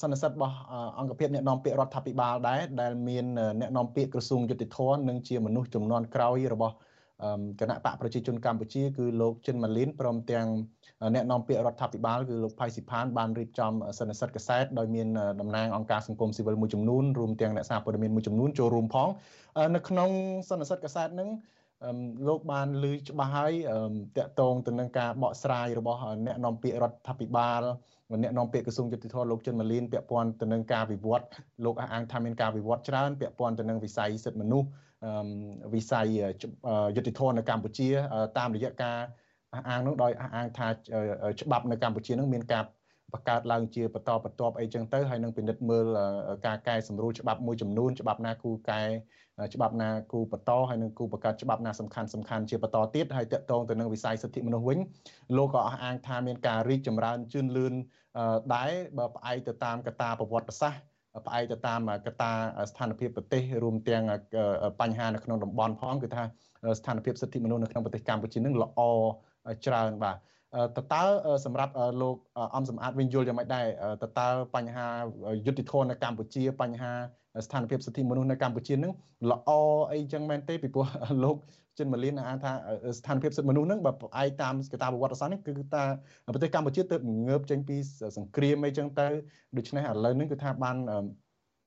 [0.00, 0.56] សន្និសីទរបស់
[0.98, 3.24] អង្គភាពអ្នកនាំពាក្យរដ្ឋាភិបាលដែរដែលមាន
[3.60, 6.74] អ្នកនាំពាក្យក្រសួងយុតិធម៌និងជាមនុស្សចំនួនក្រោយរបស់
[7.60, 10.46] គណៈបកប្រជាជនកម្ពុជាគឺលោកចិនម៉ាលីនព្រមទាំង
[11.14, 15.08] អ្នកនាំពាក្យរដ្ឋាភិបាលគឺលោកផៃស៊ីផានបានរៀបចំសន្និសីទកសែតដោយមាន
[15.40, 19.08] តំណាងអង្គការសង្គមស៊ីវិលមួយចំនួនរួមទាំងអ្នកសារព័ត៌មានមួយចំនួនចូលរួមផង
[19.74, 20.10] នៅក្នុង
[20.48, 21.30] សន្និសីទកសែតហ្នឹង
[22.28, 23.52] លោកបានលើច្បាស់ហើយ
[24.18, 27.62] តកតងទៅនឹងការបកស្រាយរបស់អ្នកនាំពាក្យរដ្ឋាភិបាល
[28.22, 31.26] អ្នកនាំពាក្យក្រសួងយុតិធម៌លោកជិនម៉ាលីនពាក់ព័ន្ធទៅនឹងការវិវត្ត
[31.64, 34.68] លោកអះអាងថាមានការវិវត្តច្រើនពាក់ព័ន្ធទៅនឹងវិស័យសិទ្ធិមនុស្ស
[35.74, 36.06] វិស័យ
[36.96, 37.88] យុតិធម៌នៅកម្ពុជា
[38.38, 38.98] តាមរយៈការ
[39.54, 40.68] អះអាងនោះដោយអះអាងថា
[41.40, 42.64] ច្បាប់នៅកម្ពុជានឹងមានការ
[43.12, 45.86] បង្កើតឡើងជាបន្តបន្ទាប់អីចឹងទៅហើយនឹងពិនិត្យមើល
[46.46, 48.82] ការកែសម្រួលច្បាប់មួយចំនួនច្បាប់ណាគូកែ
[49.54, 54.78] ច្បាប់ណាគូបន្តហើយនឹងគូបង្កើតច្បាប់ណាសំខាន់សំខាន់ជាបន្តទៀតហើយតកតងទៅនឹងវិស័យសិទ្ធិមនុស្សវិញ
[55.36, 57.74] លោកក៏អះអាងថាមានការរីកចម្រើនជឿនលឿន
[58.54, 60.80] ដែរបើផ្អែកទៅតាមកត្តាប្រវត្តិសាស្ត្រ
[61.26, 62.30] ផ្អែកទៅតាមកត្តា
[62.70, 64.02] ស្ថានភាពប្រទេសរួមទាំង
[64.80, 66.22] បញ្ហានៅក្នុងតំបន់ផងគឺថា
[66.78, 68.80] ស្ថានភាពសិទ្ធិមនុស្សនៅក្នុងប្រទេសកម្ពុជានឹងល្អ
[69.66, 70.16] ច្រើនបាទ
[70.76, 71.02] តើតើ
[71.44, 71.72] សម្រាប់
[72.02, 72.16] លោក
[72.56, 73.66] អំសំអាតវិញយល់យ៉ាងម៉េចដែរ
[74.02, 74.86] តើតើបញ្ហា
[75.46, 76.92] យុតិធននៅកម្ពុជាបញ្ហា
[77.44, 78.92] ស្ថានភាពសិទ្ធិមនុស្សនៅកម្ពុជានឹង
[79.30, 79.50] ល្អ
[79.92, 80.86] អីចឹងមែនទេពីព្រោះ
[81.24, 81.36] លោក
[81.78, 82.52] ចិនម៉ាលីនអានថា
[82.98, 85.84] ស្ថានភាពសិទ្ធិមនុស្សនឹងបើផ្អែកតាមកតាប្រវត្តិសាស្ត្រនេះគឺថា
[86.34, 87.76] ប្រទេសកម្ពុជាទើបងើបចេញពី
[88.16, 89.06] សង្គ្រាមអីចឹងទៅ
[89.56, 90.76] ដូច្នេះឥឡូវនេះគឺថាបាន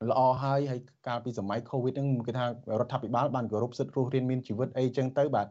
[0.09, 2.49] ល្អហើយហើយកាលពីសម័យ Covid ហ្នឹងគឺថារ
[2.85, 5.47] ដ្ឋាភិបាលបានគោរពសិទ្ធិរស់រានមានជីវិតអីចឹងទៅបាទ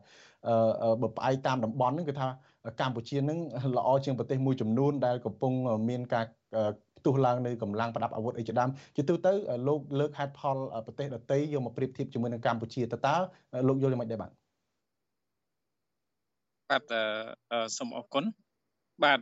[1.02, 2.28] បើផ្អែកតាមតំបន់ហ្នឹងគឺថា
[2.80, 3.38] កម្ពុជានឹង
[3.76, 5.52] ល្អជាងប្រទេសមួយចំនួនដែលកំពុង
[5.88, 6.24] មានការ
[6.98, 9.32] ផ្ទុះឡើងនៅកម្លាំងប្រដាប់អាវុធអីជាដើមជាទូទៅ
[9.68, 13.14] លោកលើកហេតុផលប្រទេសដទៃយកមកប្រៀបធៀបជាមួយនឹងកម្ពុជាតើតើ
[13.68, 14.30] លោកយល់យ៉ាងម៉េចដែរបាទ
[16.70, 16.92] បាទ
[17.76, 18.24] សូមអរគុណ
[19.04, 19.20] បាទ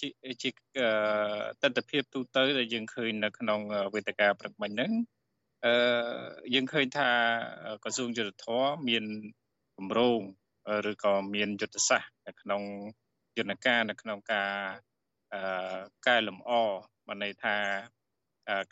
[0.00, 0.08] ជា
[0.42, 0.50] ជា
[1.62, 3.60] ទស្សនវិជ្ជាទូទៅដែលយើងឃើញនៅក្នុង
[3.94, 4.92] វេទិកាព្រឹកមិញហ្នឹង
[5.64, 5.74] អឺ
[6.54, 7.10] យើងឃើញថា
[7.82, 9.04] ក្រសួងយុទ្ធភ័ពមាន
[9.76, 10.20] គម្រោង
[10.90, 12.62] ឬក៏មានយុទ្ធសាស្ត្រនៅក្នុង
[13.38, 14.52] យន្តការនៅក្នុងការ
[15.32, 15.40] អឺ
[16.06, 16.50] កែលម្អ
[17.06, 17.56] បានន័យថា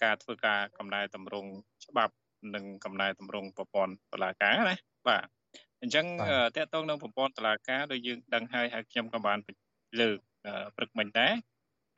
[0.02, 1.50] ការធ្វើការកំណែតម្រង់
[1.84, 2.14] ច្បាប់
[2.54, 4.76] និងកំណែតម្រង់ប្រព័ន្ធតុលាការណា
[5.08, 5.26] បាទ
[5.82, 6.06] អញ្ចឹង
[6.56, 9.38] តកតងនឹងប្រព័ន្ធតុលាការដូចយើងដឹងហើយហើយខ្ញុំក៏បាន
[10.00, 10.16] លើក
[10.76, 11.34] ព្រឹកមិញដែរ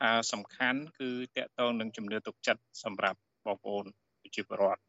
[0.03, 3.85] អាសំខាន់គឺតកតងនឹងជំនឿទុកចិត្តសម្រាប់បងប្អូន
[4.21, 4.81] ប្រជាពលរដ្ឋ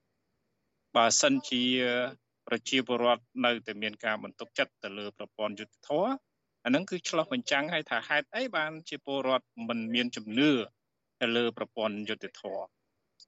[0.96, 1.64] បើសិនជា
[2.46, 6.12] ប្រជាពលរដ្ឋនៅតែមានការបន្ទុកចិត្តទៅលើប្រព័ន្ធយុត្តិធម៌
[6.64, 10.50] អានឹងគឺឆ្លោះបញ្ចាំងឲ្យថាហេតុអីបានជាពលរដ្ឋមិនមានជំនឿ
[11.20, 12.66] ទៅលើប្រព័ន្ធយុត្តិធម៌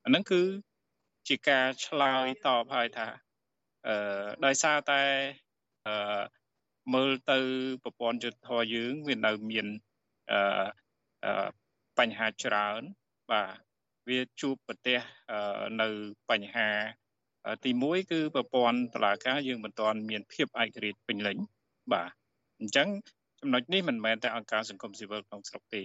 [0.05, 0.43] អានឹងគឺ
[1.29, 3.07] ជាការឆ្លើយតបឲ្យថា
[3.87, 5.03] អឺដោយសារតែ
[5.89, 6.23] អឺ
[6.95, 7.39] មើលទៅ
[7.85, 9.67] ប្រព័ន្ធយុត្តិធម៌យើងវានៅមាន
[10.33, 11.49] អឺ
[11.99, 12.83] បញ្ហាច្រើន
[13.31, 13.57] បាទ
[14.09, 14.99] វាជួបប្រទះ
[15.81, 15.89] នៅ
[16.31, 16.69] បញ្ហា
[17.65, 21.37] ទី1គឺប្រព័ន្ធតឡាការយើងមិនទាន់មានភាពឯករាជ្យពេញលេញ
[21.93, 22.11] បាទ
[22.61, 22.89] អញ្ចឹង
[23.41, 25.83] ចំណុចនេះមិនមែនតែអង្គការសង្គមស៊ីវិលក្នុងស្រុកទេ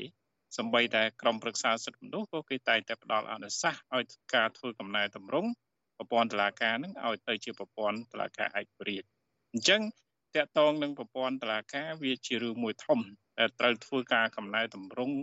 [0.57, 5.49] សម្បីតែក្រមប្រឹក្សាសិទ្ធិមនុស្សក៏គេតែងតែផ្ដល់អនុសាសន៍ឲ្យការធ្វើកំណែតម្រង់
[5.97, 9.07] ប្រព័ន្ធតឡាការនឹងឲ្យទៅជាប្រព័ន្ធតឡាការឯករាជ្យ
[9.55, 9.81] អញ្ចឹង
[10.35, 12.99] តកតងនឹងប្រព័ន្ធតឡាការវាជារឿងមួយធំ
[13.39, 15.17] ដែលត្រូវធ្វើការកំណែតម្រង់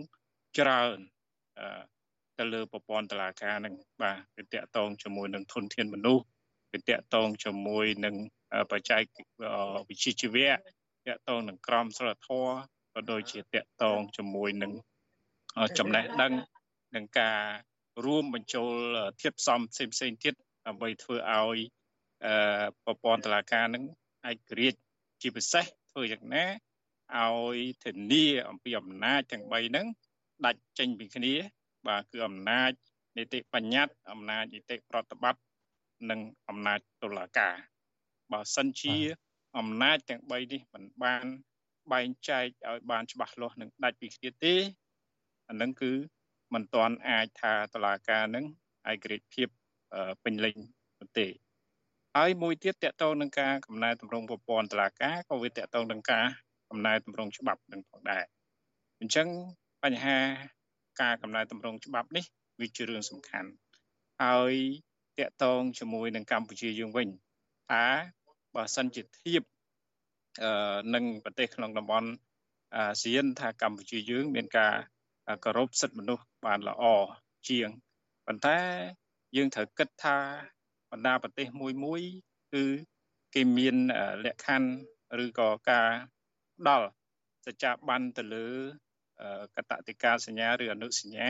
[0.57, 0.97] ច្រើន
[2.37, 6.25] ទៅលើប្រព័ន្ធតឡាការនឹងបាទវាតកតងជាមួយនឹងធនធានមនុស្ស
[6.71, 8.15] វាតកតងជាមួយនឹង
[8.71, 9.03] បច្ចេក
[9.89, 10.57] វិជ្ជាជីវៈត
[11.07, 12.53] កតងនឹងក្រមសីលធម៌
[12.93, 14.71] ក៏ដូចជាតកតងជាមួយនឹង
[15.77, 16.33] ចំណេះដឹង
[16.95, 17.41] នឹងការ
[18.05, 18.71] រួមបញ្ចូល
[19.21, 20.33] ធៀបផ្សំផ្សេងផ្សេងទៀត
[20.67, 21.57] ដើម្បីធ្វើឲ្យ
[22.85, 23.83] ប្រព័ន្ធតឡាការនឹង
[24.29, 24.79] ឯករាជ្យ
[25.21, 26.45] ជាពិសេសធ្វើយ៉ាងណា
[27.17, 29.87] ឲ្យធានាអំពីអំណាចទាំង3ហ្នឹង
[30.45, 31.33] ដាច់ចេញពីគ្នា
[31.87, 32.71] បាទគឺអំណាច
[33.17, 35.41] នីតិបញ្ញត្តិអំណាចនីតិប្រតិបត្តិ
[36.09, 37.55] និងអំណាចតុលាការ
[38.31, 38.95] បើសិនជា
[39.57, 41.25] អំណាចទាំង3នេះមិនបាន
[41.91, 44.55] បែងចែកឲ្យបានច្បាស់លាស់និងដាច់ពីគ្នាទេ
[45.49, 45.91] អានឹងគឺ
[46.53, 48.45] មិនទាន់អាចថាតុលាការនឹង
[48.91, 49.47] ឯករាជ្យភាព
[50.23, 50.55] ពេញលេញ
[51.17, 51.27] ទេ
[52.17, 56.25] ហើយមួយទៀតតកតងនឹងការកំណែតម្រង់ប្រព័ន្ធតុលាការក៏វាតកតងនឹងការ
[56.69, 58.23] កំណែតម្រង់ច្បាប់នឹងផងដែរ
[58.99, 59.27] អញ្ចឹង
[59.83, 60.17] បញ្ហា
[61.01, 62.25] ការកំណែតម្រង់ច្បាប់នេះ
[62.59, 63.49] វាជារឿងសំខាន់
[64.23, 64.53] ហើយ
[65.19, 67.07] តកតងជាមួយនឹងកម្ពុជាយើងវិញ
[67.69, 67.85] ថា
[68.55, 69.43] បើសិនជាធៀប
[70.43, 72.09] អឺនឹងប្រទេសក្នុងតំបន់
[72.75, 74.73] អាស៊ានថាកម្ពុជាយើងមានការ
[75.43, 76.83] គោរពសិទ្ធិមនុស្សបានល្អ
[77.49, 77.69] ជាង
[78.25, 78.57] ប៉ុន្តែ
[79.35, 80.17] យើងត្រូវគិតថា
[80.91, 82.01] បណ្ដាប្រទេសមួយមួយ
[82.53, 82.63] គឺ
[83.35, 83.75] គេមាន
[84.25, 85.89] លក្ខខណ្ឌឬក៏ការ
[86.57, 86.87] ផ្ដល់
[87.45, 88.47] សច្ចាប័នទៅលើ
[89.55, 91.29] កតតិកាសញ្ញាឬអនុសញ្ញា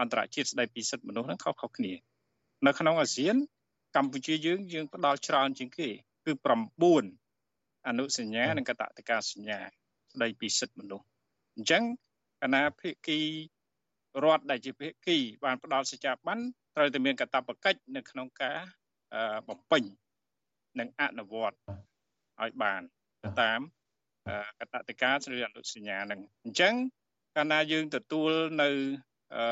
[0.00, 1.92] អន្តរជាតិស្ដីពីសិទ្ធិមនុស្សហ្នឹងខុសៗគ្នា
[2.66, 3.36] នៅក្នុងអាស៊ាន
[3.96, 5.88] កម្ពុជាយើងយើងផ្ដល់ច្រើនជាងគេ
[6.26, 6.32] គឺ
[7.10, 9.58] 9អនុសញ្ញានិងកតតិកាសញ្ញា
[10.12, 11.06] ស្ដីពីសិទ្ធិមនុស្ស
[11.56, 11.82] អញ្ចឹង
[12.42, 13.18] គណៈភិក្ខី
[14.24, 16.38] រដ្ឋដែលជាភិក្ខីបានផ្ដល់សច្ចាប័ន
[16.78, 18.58] ត្រូវតែមានកាតព្វកិច្ចនៅក្នុងការ
[19.48, 19.82] បំពេញ
[20.78, 21.56] និងអនុវត្ត
[22.42, 22.82] ឲ្យបាន
[23.40, 23.60] តាម
[24.60, 26.74] កតតិកាឬអនុសញ្ញានឹងអញ្ចឹង
[27.36, 28.30] កាលណាយើងទទួល
[28.62, 28.68] នៅ
[29.34, 29.44] អឺ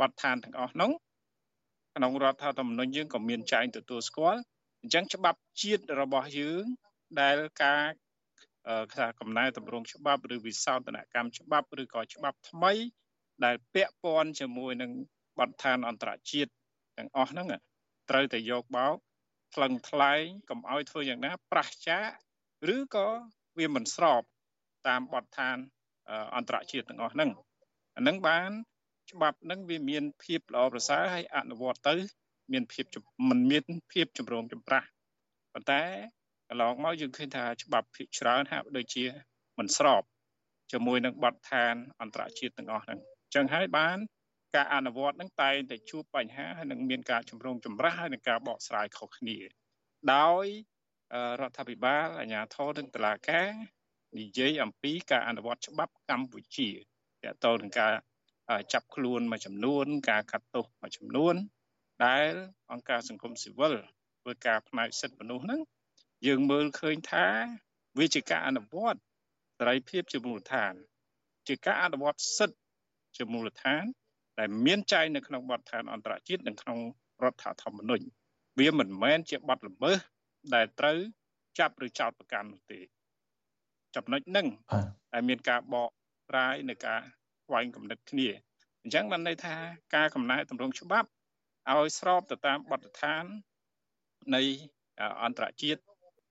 [0.00, 0.90] បទដ្ឋានទាំងអស់នោះ
[1.96, 4.40] ក្នុងរដ្ឋធម្មនុញ្ញយើងក៏មានចែងទទួលស្គាល់
[4.82, 6.64] អញ្ចឹងច្បាប់ជាតិរបស់យើង
[7.20, 7.82] ដែលការ
[8.94, 12.72] ថាកំណែតម្រង់ច្បាប់ឬវិសោធនកម្មច្បាប់ឬក៏ច្បាប់ថ្មី
[13.44, 14.92] ដែលពាក់ព័ន្ធជាមួយនឹង
[15.38, 16.50] បទដ្ឋានអន្តរជាតិ
[16.98, 17.46] ទាំងអស់ហ្នឹង
[18.10, 18.96] ត្រូវតែយកបោក
[19.54, 22.08] ថ្លឹងថ្លែងកុំឲ្យធ្វើយ៉ាងណាប្រះចាក
[22.74, 23.08] ឬក៏
[23.58, 24.22] វាមិនស្រប
[24.88, 25.56] តាមបទដ្ឋាន
[26.36, 27.30] អន្តរជាតិទាំងអស់ហ្នឹង
[27.96, 28.50] អានឹងបាន
[29.12, 31.94] ច្បាប់ហ្នឹងវាមានភាពល្អប្រសើរហើយអនុវត្តទៅ
[32.52, 32.84] មានភាព
[33.28, 34.84] មិនមានភាពចម្រូងចម្រាស
[35.52, 35.82] ប៉ុន្តែ
[36.48, 39.04] កន្លងមកយើងឃើញថាច្បាប់ភាគច្រើនហាក់ដូចជា
[39.58, 40.02] មិនស្រប
[40.72, 43.98] ជាមួយនឹងបទដ្ឋានអន្តរជាតិទាំងអស់ហ្នឹងអញ្ចឹងហើយបាន
[44.54, 49.38] ការអនុវត្តនឹងតែងតែជួបបញ្ហាហើយនឹងមានការជំរងចម្រាស់ហើយនឹងការបកស្រាយខុសគ្នា
[50.14, 50.46] ដោយ
[51.40, 53.48] រដ្ឋាភិបាលអាជ្ញាធរនិងតុលាការ
[54.18, 57.92] និយាយអំពីការអនុវត្តច្បាប់កម្ពុជាតទៅនឹងការ
[58.72, 61.34] ចាប់ខ្លួនមួយចំនួន ការកាត់ទោសមួយចំនួន
[62.04, 62.30] ដែល
[62.72, 63.74] អង្គការសង្គមស៊ីវិល
[64.20, 65.60] ធ្វើការផ្នែកសិទ្ធិមនុស្សហ្នឹង
[66.26, 67.26] យើងមើលឃើញថា
[67.98, 69.00] វាជាការអនុវត្ត
[69.58, 70.72] សេរីភាពជាមូលដ្ឋាន
[71.48, 72.58] ជាការអនុវត្តសិទ្ធិ
[73.16, 73.84] ជាមូលដ្ឋាន
[74.38, 76.78] ដែលមានចែងនៅក្នុងបទដ្ឋានអន្តរជាតិនិងក្នុង
[77.24, 78.04] រដ្ឋធម្មនុញ្ញ
[78.58, 79.98] វាមិនមែនជាបទល្មើស
[80.54, 80.98] ដែលត្រូវ
[81.58, 82.80] ចាប់ឬចោទប្រកាន់នោះទេ
[83.96, 84.46] ចំណុចហ្នឹង
[85.12, 85.90] ដែលមានការបក
[86.28, 87.00] ស្រាយនៅការ
[87.44, 88.28] ស្វែងកំណត់គ្នា
[88.82, 89.54] អញ្ចឹងបានន័យថា
[89.94, 91.08] ការកំណែតម្រង់ច្បាប់
[91.70, 93.24] ឲ្យស្របទៅតាមបទដ្ឋាន
[94.34, 94.42] នៃ
[95.22, 95.80] អន្តរជាតិ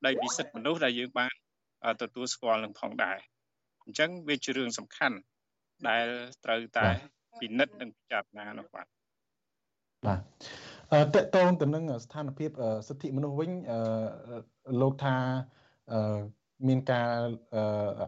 [0.06, 1.34] ដីពិសិដ្ឋមនុស្សដែលយើងបាន
[2.02, 3.18] ទទួលស្គាល់នឹងផងដែរ
[3.84, 5.18] អញ្ចឹងវាជារឿងសំខាន់
[5.90, 6.08] ដែល
[6.46, 6.88] ត្រូវតែ
[7.40, 8.88] ពិនិត្យនិងពិចារណានោះបាទ
[10.06, 10.20] បាទ
[11.16, 12.50] តកតងទៅនឹងស្ថានភាព
[12.88, 13.52] សិទ្ធិមនុស្សវិញ
[14.82, 15.16] លោកថា
[16.68, 17.10] មានការ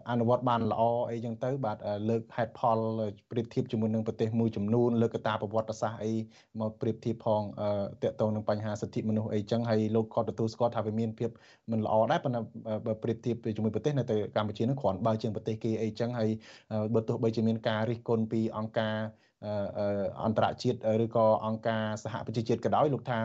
[0.10, 1.78] អនុវត្តបានល្អអីចឹងទៅ បាទ
[2.10, 2.78] លើកហេតុផល
[3.32, 6.14] ប្រៀបធៀបជាមួយនឹងប្រទេសមួយចំនួនលើកកតាប្រវត្តិសាស្ត្រអី
[6.62, 7.42] មកប្រៀបធៀបផង
[8.04, 11.30] តកតងនឹងបញ្ហាសិទ្ធិមនុស្សអីចឹងហើយលោកក៏ទទួលស្គាល់ថាវាមានភាព
[11.72, 12.42] មិនល្អដែរប៉ុន្តែ
[12.86, 16.30] បើប្រៀបធៀបជាមួយប្រទេសនៅទៅកម្ពុជានឹងគ្រាន់បើជាងប្រទេសគេអីចឹងហើយ
[16.94, 18.98] បើទោះបីជាមានការរិះគន់ពីអង្គការ
[20.24, 23.20] អន្តរជាតិឬក៏អង្គការសហប្រជាជាតិក៏ដោយលោកថា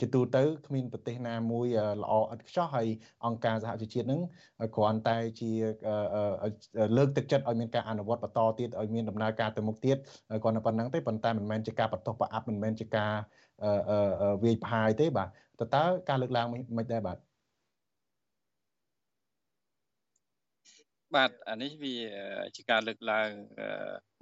[0.00, 1.66] ជាទូទៅគ្មានប្រទេសណាមួយ
[2.02, 2.86] ល្អឥតខ្ចោះហើយ
[3.26, 4.20] អង្គការសហជីវជាតិនឹង
[4.76, 5.50] គ្រាន់តែជា
[6.96, 9.96] លើកទឹកចិត្តឲ្យមានការអនុវត្តបន្តទៀតឲ្យមានដំណើរការទៅមុខទៀត
[10.42, 13.12] គ្រាន់តែប៉ុណ្្នឹងទេប៉ុន្តែមិនមែនជាការបន្ទោសប្រអាប់មិនមែនជាការ
[14.44, 15.28] វាយផាយទេបាទ
[15.60, 16.46] តើតើការលើកឡើង
[16.78, 17.18] មិនដែរបាទ
[21.16, 21.94] បាទអានេះវា
[22.56, 23.30] ជាការលើកឡើង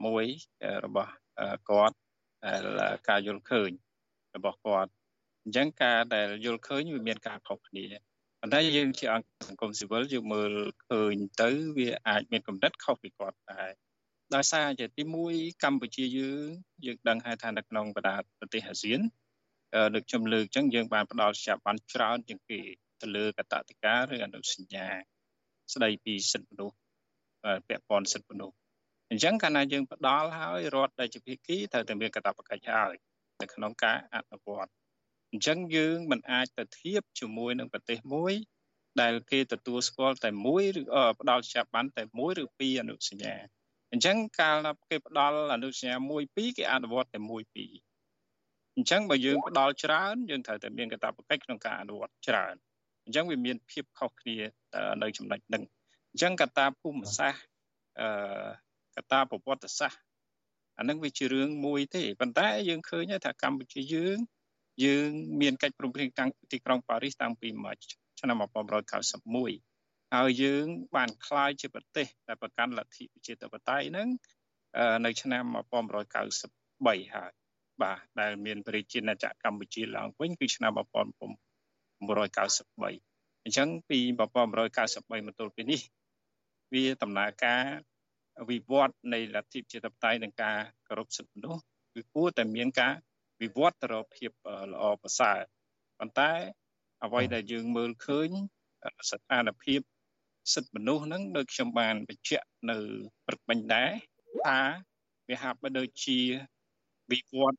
[0.07, 0.27] មួយ
[0.85, 1.13] របស់
[1.71, 1.97] គាត់
[2.47, 2.67] ដែល
[3.09, 3.71] ការយល់ឃើញ
[4.37, 4.91] របស់គាត់
[5.45, 7.87] អញ្ចឹងការដែលយល់ឃើញវាមានការខុសគ្នា
[8.41, 10.53] ប៉ុន្តែយើងជាអង្គសង្គមស៊ីវិលយើងមើល
[10.89, 13.71] ឃើញទៅវាអាចមានកំណត់ខុសពីគាត់ដែរ
[14.35, 16.47] ដោយសារជាទី1កម្ពុជាយើង
[16.87, 19.01] យើងដឹងហើយថានៅក្នុងបណ្ដាប្រទេសអាស៊ាន
[19.95, 22.61] លើកខ្ញុំលើកអញ្ចឹងយើងបានផ្ដល់ច្បាប់បានច្រើនជាងគេ
[23.01, 24.87] ទៅលើកតតិកាឬអនុសញ្ញា
[25.75, 26.77] ស្ដីពីសិទ្ធិមនុស្ស
[27.69, 28.57] ពាក់ព័ន្ធសិទ្ធិមនុស្ស
[29.11, 32.95] អញ្ចឹងកាលណាយើងផ្ដល់ហើយរដ្ឋដែលជាភាគីត្រូវតែមានកាតព្វកិច្ចហើយ
[33.41, 34.73] នៅក្នុងការអនុវត្ត
[35.33, 38.35] អញ្ចឹងយើងមិនអាចទៅធៀបជាមួយនឹងប្រទេសមួយ
[39.01, 40.83] ដែលគេទទួលស្គាល់តែមួយឬ
[41.21, 43.35] ផ្ដល់ច្បាប់បានតែមួយឬពីរអនុសញ្ញា
[43.93, 47.73] អញ្ចឹងកាលណាគេផ្ដល់អនុសញ្ញាមួយពីរគេអនុវត្តតែមួយពីរ
[48.77, 52.55] អញ្ចឹងបើយើងផ្ដល់ច្រើនយើងត្រូវតែមានកាតព្វកិច្ចក្នុងការអនុវត្តច្រើន
[53.05, 54.37] អញ្ចឹងវាមានភាពខុសគ្នា
[55.03, 55.63] នៅចំណុចហ្នឹង
[56.11, 57.43] អញ្ចឹងកត្តាភូមិសាស្ត្រ
[58.01, 58.09] អឺ
[58.98, 60.02] កត្តាប្រវត្តិសាស្ត្រ
[60.78, 64.18] អានឹងវាជារឿងមួយទេប៉ុន្តែយើងឃើញថាកម្ពុជាយើង
[64.86, 65.10] យើង
[65.42, 67.76] មានកិច្ចព្រមព្រៀងតាំងទីក្រុងប៉ារីសតាំងពីមាស
[68.20, 74.08] ឆ្នាំ1991ហើយយើងបានคล้ายជាប្រទេសដែលប្រកាន់លទ្ធិប្រជាធិបតេយ្យហ្នឹង
[75.06, 77.32] នៅឆ្នាំ1993ហើយ
[77.82, 80.84] បាទដែលមានប្រជាណាចក្រកម្ពុជាឡើងវិញគឺឆ្នាំ1993
[83.44, 84.00] អញ្ចឹងពី
[84.60, 85.82] 1993មកទល់ពេលនេះ
[86.74, 87.64] វាដំណើរការ
[88.51, 91.63] វិវត្តនៃលទ្ធិប្រជាធិបតេយ្យនិងការគោរពសិទ្ធិមនុស្ស
[91.95, 92.95] គឺគួរតែមានការ
[93.43, 94.31] វិវត្តទៅរកភាព
[94.73, 95.39] ល្អប្រសើរ
[95.99, 96.31] ប៉ុន្តែ
[97.05, 98.29] អ្វីដែលយើងមើលឃើញ
[99.11, 99.81] ស្ថានភាព
[100.55, 102.77] សិទ្ធិមនុស្សហ្នឹងដោយខ្ញុំបានបញ្ជាក់នៅ
[103.27, 103.91] ព្រឹកមិញដែរ
[104.47, 104.59] ថា
[105.29, 106.19] វាហាក់បីដូចជា
[107.13, 107.59] វិវត្ត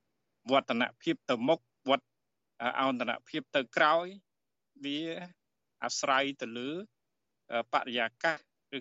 [0.52, 2.08] វឌ្ឍនភាពទៅមុខវត្ត
[2.80, 4.06] អន្តរភាពទៅក្រោយ
[4.84, 5.00] វា
[5.84, 6.70] អាស្រ័យទៅលើ
[7.74, 8.40] បរិយាកាស
[8.78, 8.80] ឬ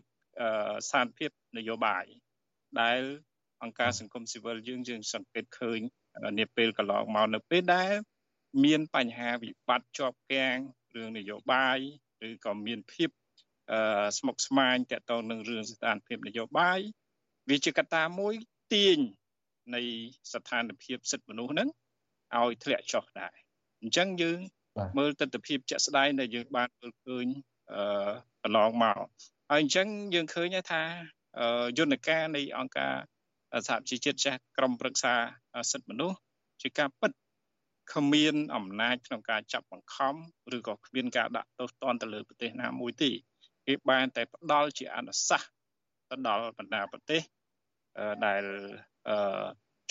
[0.89, 2.05] ស្ថានភាពនយោបាយ
[2.81, 3.01] ដែល
[3.63, 5.81] អង្គការសង្គមស៊ីវិលយើងយើងសង្កេតឃើញ
[6.39, 7.95] នាពេលកន្លងមកនៅពេលដែល
[8.65, 10.59] មានបញ្ហាវិបត្តិជាប់គាំង
[10.95, 11.79] រឿងនយោបាយ
[12.29, 13.11] ឬក៏មានភាព
[14.19, 16.79] ស្មុគស្មាញតកតងនឹងរឿងស្ថានភាពនយោបាយ
[17.51, 18.35] វាជាកត្តាមួយ
[18.73, 18.99] ទាញ
[19.75, 19.83] នៃ
[20.33, 21.69] ស្ថានភាពសិទ្ធិមនុស្សហ្នឹង
[22.37, 23.35] ឲ្យធ្លាក់ចុះដែរ
[23.81, 24.39] អញ្ចឹងយើង
[24.99, 27.27] មើលទស្សនវិជ្ជាជាក់ស្ដែងដែលយើងបានមើលឃើញ
[27.73, 28.11] អឺ
[28.43, 29.07] កន្លងមក
[29.51, 30.83] ហើយអញ្ចឹងយើងឃើញថា
[31.79, 32.95] យន្តការនៃអង្គការ
[33.69, 35.15] សហជីវជាតិចាស់ក្រមប្រឹក្សា
[35.73, 36.19] សិទ្ធិមនុស្ស
[36.63, 37.13] ជាការពិត
[37.95, 40.15] គ្មានអំណាចក្នុងការចាប់បង្ខំ
[40.57, 43.11] ឬក៏គ្មានការដាក់ទោសទណ្ឌទៅលើប្រទេសណាមួយទេ
[43.67, 45.51] គេបានតែផ្ដល់ជាអនុសាសន៍
[46.11, 47.23] ទៅដល់បណ្ដាប្រទេស
[48.27, 48.45] ដែល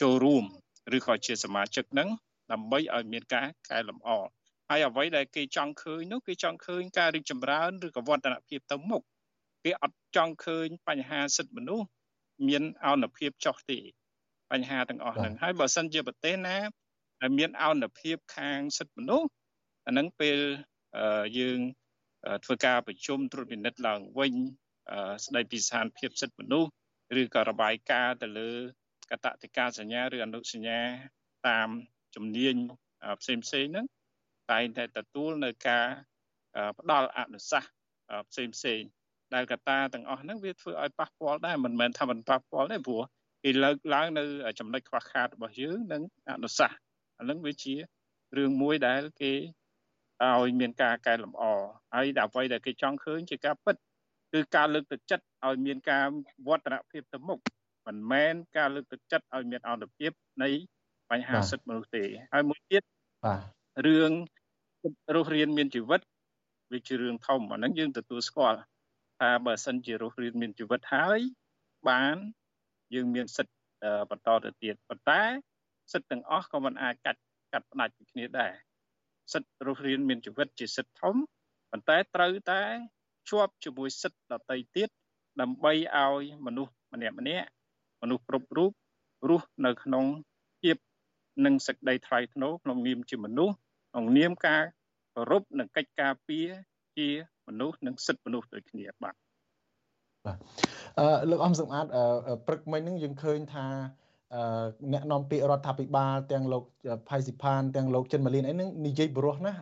[0.01, 0.43] ចូលរួម
[0.97, 2.09] ឬក៏ជាសមាជិកនឹង
[2.51, 4.09] ដើម្បីឲ្យមានការកែលម្អ
[4.69, 9.03] ហើយអ្វីដែលគេចង់ឃើញនោះគេចង់ឃើញការរីកចម្រើនឬក៏វឌ្ឍនភាពទៅមុខ
[9.67, 11.87] គេអត់ចង់ឃើញបញ្ហាសិទ្ធិមនុស្ស
[12.47, 13.79] មានអនុភាពចុះទេ
[14.51, 16.57] បញ្ហាទាំងអស់ហ្នឹងហើយបើសិនជាប្រទេសណា
[17.21, 19.29] ដែលមានអនុភាពខាងសិទ្ធិមនុស្ស
[19.87, 20.37] អានឹងពេល
[21.39, 21.59] យើង
[22.45, 24.33] ធ្វើការប្រជុំត្រួតពិនិត្យឡើងវិញ
[25.25, 26.69] ស្ដីពីស្ថានភាពសិទ្ធិមនុស្ស
[27.21, 28.51] ឬក៏របាយការណ៍ទៅលើ
[29.11, 30.81] កតតិកាសញ្ញាឬអនុសញ្ញា
[31.47, 31.69] តាម
[32.15, 32.55] ជំនាញ
[33.21, 33.85] ផ្សេងផ្សេងហ្នឹង
[34.51, 35.87] តែងតែទទួលនៅការ
[36.79, 37.71] ផ្ដល់អនុសាសន៍
[38.29, 38.81] ផ្សេងផ្សេង
[39.35, 43.01] ដែលកត្តាទាំងអស់ហ្នឹងវាធ្វើឲ្យប៉ះពាល់ដែរមិនមែនថាមិនប៉ះពាល់ទេព្រោះ
[43.43, 44.23] គេលើកឡើងនៅ
[44.59, 46.79] ចំណុចខ្វះខាតរបស់យើងនិងអនុសាសន៍
[47.19, 47.75] អានឹងវាជា
[48.37, 49.33] រឿងមួយដែលគេ
[50.23, 51.43] ឲ្យមានការកែលម្អ
[51.93, 53.75] ហើយអ្វីដែលគេចង់ឃើញជាការពិត
[54.33, 56.05] គឺការលើកទឹកចិត្តឲ្យមានការ
[56.47, 57.39] វឌ្ឍនភាពទៅមុខ
[57.87, 60.11] មិនមែនការលើកទឹកចិត្តឲ្យមានអន្តរភាព
[60.43, 60.49] នៃ
[61.11, 62.83] បញ្ហាសិទ្ធិមនុស្សទេហើយមួយទៀត
[63.25, 63.41] បាទ
[63.85, 64.11] រឿង
[65.15, 66.01] រស់រៀនមានជីវិត
[66.73, 68.59] វាជារឿងធំអាហ្នឹងយើងទទួលស្គាល់
[69.19, 71.19] ថាបើសិនជារស់រៀនមានជីវិតហើយ
[71.89, 72.15] បាន
[72.93, 73.55] យើងមានសិទ្ធិ
[74.09, 75.21] បន្តទៅទៀតប៉ុន្តែ
[75.93, 77.21] សិទ្ធិទាំងអស់ក៏មិនអាចកាត់
[77.53, 78.53] កាត់ផ្ដាច់ពីគ្នាដែរ
[79.33, 81.15] សិទ្ធិរស់រៀនមានជីវិតជាសិទ្ធិធំ
[81.71, 82.61] ប៉ុន្តែត្រូវតែ
[83.29, 84.89] ជាប់ជាមួយសិទ្ធិដតីទៀត
[85.41, 87.47] ដើម្បីឲ្យមនុស្សម្នាក់ម្នាក់
[88.01, 88.71] មនុស្សគ្រប់រូប
[89.29, 90.05] រស់នៅក្នុង
[90.61, 90.77] ភាព
[91.45, 93.53] និងសេចក្តីថ្លៃថ្នូរក្នុងនាមជាមនុស្ស
[93.91, 94.63] ក្នុងនាមការ
[95.15, 96.47] គោរពនិងកិច្ចការពារ
[96.97, 97.09] ជា
[97.47, 99.15] មនុស្សនិងសិទ្ធិមនុស្សដូចគ្នាបាទ
[100.25, 100.37] បាទ
[100.99, 101.85] អឺលោកអំសំអាត
[102.47, 103.67] ព្រឹកមិញហ្នឹងយើងឃើញថា
[104.93, 106.63] អ្នកនាំពាក្យរដ្ឋាភិបាលទាំងលោក
[107.09, 109.53] ផៃស៊ីផានទាំងលោកចិនម៉ាលីនអីហ្នឹងនិយាយបរោះណា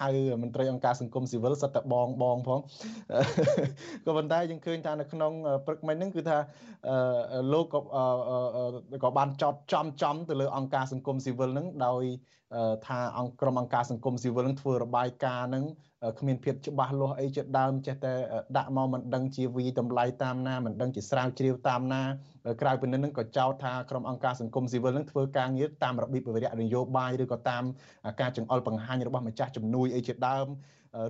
[0.00, 0.08] ហៅ
[0.42, 2.60] មន្ត្រីអង្គការសង្គមស៊ីវិលសិតតែបងបងផង
[4.04, 5.32] ក៏ប៉ុន្តែយើងឃើញថានៅក្នុង
[5.66, 6.38] ព្រឹកមិញហ្នឹងគឺថា
[7.52, 7.80] លោកក៏
[9.04, 12.02] ក៏បានចោតចំចំទៅលើអង្គការសង្គមស៊ីវិលហ្នឹងដោយ
[12.86, 15.64] ថាអង្គក្រុមអង្គការសង្គមស៊ីវិលនឹងធ្វើរបាយការណ៍នឹង
[16.18, 18.12] គ្មានភាពច្បាស់លាស់អីជាដើមចេះតែ
[18.56, 22.02] ដាក់មកមិនដឹងជាវីតម្លៃតាមណាមិនដឹងជាស្រាវជ្រាវតាមណា
[22.60, 27.64] ក្រៅពីនេះនឹងក៏ចោទថាក្រុមអង្គការសង្គមស៊ីវិលនឹងធ្វើការងារតាមរបៀបវិរៈនយោបាយឬក៏តាម
[28.20, 30.46] ការចង្អុលបង្ហាញរបស់ម្ចាស់ជំនួយអីជាដើម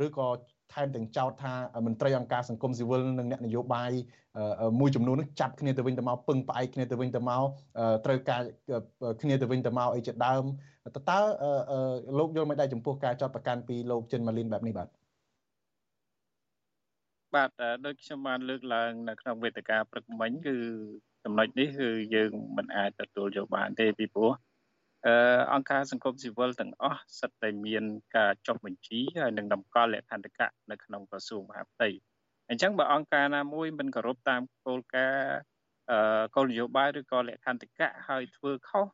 [0.07, 0.29] ឬក៏
[0.73, 1.55] ថែមទាំងចោទថា
[1.87, 3.93] មន្ត្រីអង្គការសង្គមស៊ីវិលនិងអ្នកនយោបាយ
[4.81, 7.45] មួយចំនួននឹងចាប់គ្នាទៅវិញទៅមកពឹងផ្អែកគ្នាទៅវិញទៅមក
[8.07, 8.43] ត្រូវការ
[9.23, 10.45] គ្នាទៅវិញទៅមកអីជាដើម
[10.85, 11.19] តើតើ
[12.19, 14.89] លោកយល់មិនដែរចំពោះការចាត់ប្រកាន់ពីលោកចិនម៉ាលីនបែបនេះបាទ
[17.35, 17.51] បាទ
[17.87, 20.57] ដូចខ្ញុំបានលើកឡើងនៅក្នុងវេទិកាព្រឹកមិញគឺ
[21.25, 24.33] ចំណុចនេះគឺយើងមិនអាចទទួលយកបានទេពីព្រោះ
[25.07, 25.15] អឺ
[25.53, 27.85] អង្គការសង្គមស៊ីវិលទាំងអស់សិតតែមាន
[28.17, 31.89] ការចុះបញ្ជីហើយនឹងតម្កល់លក្ខន្តិកៈនៅក្នុងក្រសួងមហាផ្ទៃ
[32.49, 35.37] អញ្ចឹងបើអង្គការណាមួយមិនគោរពតាមគោលការណ៍
[35.91, 38.87] អឺគោលនយោបាយឬក៏លក្ខន្តិកៈហើយធ្វើខុស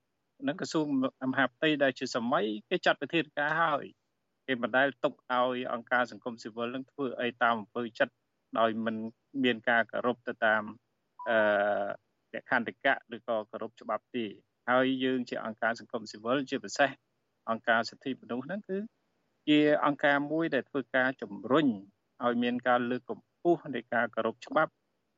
[0.49, 0.87] នឹងក្រសួង
[1.31, 3.85] មហាផ្ទៃដែលជាសម័យគេចាត់វិធានការហើយ
[4.47, 8.15] គេមិនដែលទុកឲ្យអង្គការសង្គមស៊ីវិលនឹងធ្វើអីតាមអំពើចិត្ត
[8.59, 8.97] ដោយមិន
[9.45, 10.63] មានការគោរពទៅតាម
[11.29, 11.39] អឺ
[12.35, 14.25] លក្ខន្តិកៈឬក៏គោរពច្បាប់ទេ
[14.71, 16.91] ហើយយើងជាអង្គការសង្គមស៊ីវិលជាពិសេស
[17.51, 18.79] អង្គការសិទ្ធិមនុស្សហ្នឹងគឺ
[19.49, 21.67] ជាអង្គការមួយដែលធ្វើការជំរុញ
[22.25, 24.73] ឲ្យមានការលើកកម្ពស់នៃការគោរពច្បាប់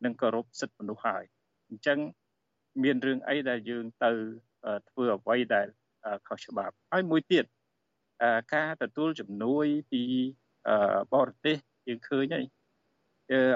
[0.05, 1.25] និងគោរពសិទ្ធិមនុស្សហើយ
[1.69, 1.99] អញ្ចឹង
[2.83, 4.13] មានរឿងអីដែលយើងទៅ
[4.89, 5.67] ធ្វើអ្វីដែល
[6.29, 7.45] ខុសច្បាប់ហើយមួយទៀត
[8.55, 10.03] ការទទួលជំនួយពី
[11.15, 11.57] បរទេស
[11.89, 12.47] យើងឃើញហើយ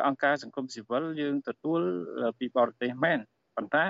[0.07, 1.81] អង្គការសង្គមស៊ីវិលយើងទទួល
[2.39, 3.19] ពីបរទេសមែន
[3.57, 3.87] ប៉ុន្តែ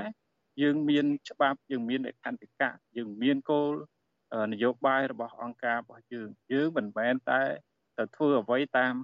[0.63, 3.73] យើងមានច្បាប់យើងមានលក្ខន្តិកៈយើងមានគោល
[4.53, 7.43] នយោបាយរបស់អង្គការរបស់យើងយើងមិនមែនតែ
[7.99, 8.95] ទៅធ្វើអ្វីតាម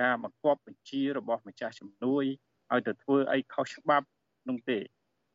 [0.00, 2.24] ការបង្គាប់បញ្ជារបស់ម្ចាស់ជំនួយ
[2.72, 4.06] ឲ្យទៅធ្វើអីខុសច្បាប់
[4.48, 4.78] នោះទេ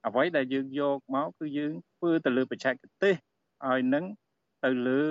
[0.08, 3.16] អ្វីដែលយើងយកមកគឺយើងធ្វើទៅលើបច្ចេកទេស
[3.68, 4.06] ឲ្យនឹង
[4.66, 5.04] ទៅលើ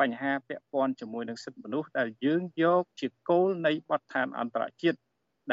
[0.00, 4.98] បញ្ហាពាក់ព័ន្ធជាមួយនឹងសិទ្ធិមនុស្សដែលយើងយកជាគោលនៃបទដ្ឋានអន្តរជាតិ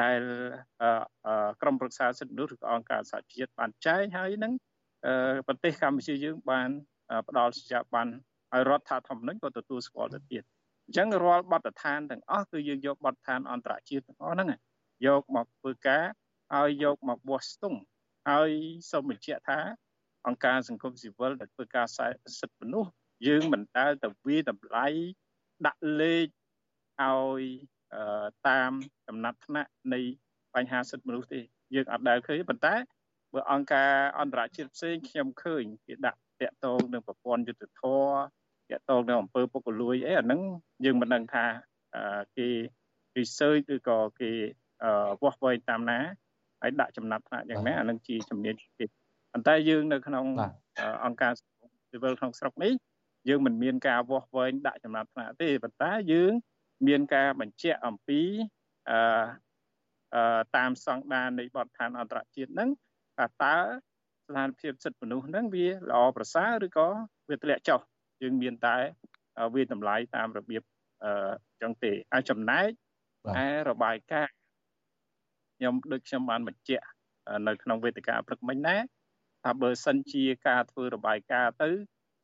[0.01, 0.21] ដែល
[1.61, 4.53] ក្រមប្រឹក្សាសិទ្ធិមនុស្សឬក៏អង្គការសហជាតិបានចែងហើយនឹង
[5.47, 6.69] ប្រទេសកម្ពុជាយើងបាន
[7.27, 8.07] ផ្ដល់សេចក្ដីបាន
[8.53, 10.43] ឲ្យរដ្ឋាធម្មនុញ្ញក៏ទទួលស្គាល់ទៅទៀត
[10.85, 14.49] អញ្ចឹងរាល់បទដ្ឋានទាំងអស់គឺយើងយកបទដ្ឋានអន្តរជាតិទាំងអស់ហ្នឹង
[15.05, 16.03] យកមកធ្វើការ
[16.55, 17.79] ឲ្យយកមកបោះស្ទង់
[18.29, 18.49] ហើយ
[18.91, 19.59] សូមបញ្ជាក់ថា
[20.27, 22.91] អង្គការសង្គមស៊ីវិលដែលធ្វើការសិទ្ធិមនុស្ស
[23.27, 24.87] យើងមិនដែលទៅវាតម្លៃ
[25.65, 26.27] ដាក់លេខ
[27.01, 27.41] ឲ្យ
[28.47, 28.71] តាម
[29.07, 29.99] ចំណាត់ថ្នាក់នៃ
[30.55, 31.41] បញ្ហាសិទ្ធិមនុស្សទេ
[31.75, 32.75] យើងអត់ដែលឃើញប៉ុន្តែ
[33.33, 38.03] បើអង្គការអន្តរជាតិផ្សេងខ្ញុំឃើញគេដាក់តាក់ទងនឹងប្រព័ន្ធយុទ្ធធរ
[38.71, 40.41] តាក់ទងនឹងអង្គើពុករលួយអីអាហ្នឹង
[40.85, 41.45] យើងមិនដឹងថា
[42.37, 42.49] គេ
[43.17, 44.31] research ឬក៏គេ
[45.21, 45.99] វាស់វែងតាមណា
[46.65, 48.85] ហើយដាក់ចំណាត់ថ្នាក់យ៉ាងណាអានឹងជាជំនាញគេ
[49.33, 50.25] ប៉ុន្តែយើងនៅក្នុង
[51.05, 52.73] អង្គការស៊ីវិលក្នុងស្រុកនេះ
[53.29, 56.31] យើងមិនមានការវាស់វែងដាក់ចំណាត់ថ្នាក់ទេប៉ុន្តែយើង
[56.87, 58.21] មានការបញ្ជាក់អំពី
[58.89, 62.69] អឺតាមស្តង់ដារនៃបទដ្ឋានអន្តរជាតិហ្នឹង
[63.17, 63.55] ថាតើ
[64.27, 66.87] ស្ថានភាពសិទ្ធិមនុស្សហ្នឹងវាល្អប្រសើរឬក៏
[67.29, 67.79] វាធ្លាក់ចុះ
[68.21, 68.75] យើងមានតែ
[69.55, 70.63] វាតម្លៃតាមរបៀប
[71.03, 72.69] អឺចឹងទេហើយចំណែក
[73.37, 74.35] ឯរបាយការណ៍
[75.57, 76.85] ខ្ញុំដូចខ្ញុំបានបញ្ជាក់
[77.47, 78.75] នៅក្នុងវេទិកាព្រឹកមិញណា
[79.43, 81.69] ថាបើសិនជាការធ្វើរបាយការណ៍ទៅ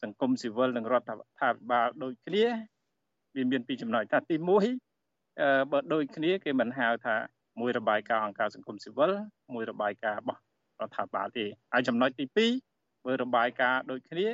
[0.03, 2.45] សង្គមស៊ីវិលនិងរដ្ឋាភិបាលដូចគ្នា
[3.35, 4.35] វាមានពីរចំណុចថាទី
[4.99, 7.15] 1បើដូចគ្នាគេមិនហៅថា
[7.59, 9.11] មួយរបាយការណ៍អង្គការសង្គមស៊ីវិល
[9.53, 10.41] មួយរបាយការណ៍របស់
[10.81, 12.25] រដ្ឋាភិបាលទេហើយចំណុចទី
[12.65, 14.27] 2បើរបាយការណ៍ដូចគ្នា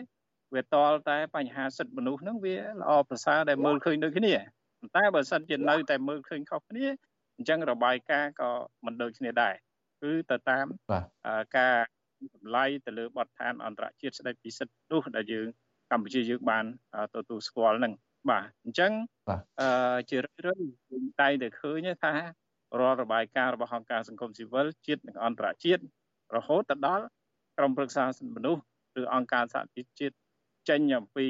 [0.53, 4.33] វាតលតែបញ្ហាសិទ្ធិមនុស្សហ្នឹងវាល្អប្រសើរដែលមើលឃើញដូចគ្នា
[4.79, 6.87] ប៉ុន្តែបើសិនជានៅតែមើលឃើញខុសគ្នា
[7.37, 8.49] អញ្ចឹងរបាយការណ៍ក៏
[8.85, 9.53] មិនដូចគ្នាដែរ
[10.01, 10.65] គឺទៅតាម
[11.57, 11.77] ការ
[12.35, 15.47] តម្លៃទៅលើបទដ្ឋានអន្តរជាតិស្តីពីសិទ្ធិមនុស្សដែលយើង
[15.91, 16.65] កម្ពុជាយើងបាន
[17.15, 17.93] ទទួលស្គាល់នឹង
[18.29, 18.91] បាទអញ្ចឹង
[19.61, 22.13] អឺជារឿយៗយើងតែតែឃើញថា
[22.79, 25.81] រាល់របាយការណ៍របស់អង្គការសង្គមស៊ីវិលជាតិនិងអន្តរជាតិ
[26.35, 27.05] រហូតទៅដល់
[27.57, 28.61] ក្រុមប្រឹក្សាសិទ្ធិមនុស្ស
[29.01, 30.15] ឬអង្គការសហជីវជាតិ
[30.69, 31.27] ចេញអំពី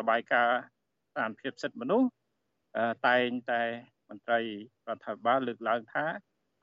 [0.00, 0.60] របាយការណ៍
[1.10, 2.08] ស្ថានភាពសិទ្ធិមនុស្ស
[3.06, 3.62] តែងតែ
[4.08, 4.40] មន្ត្រី
[4.88, 6.04] រដ្ឋាភិបាលលើកឡើងថា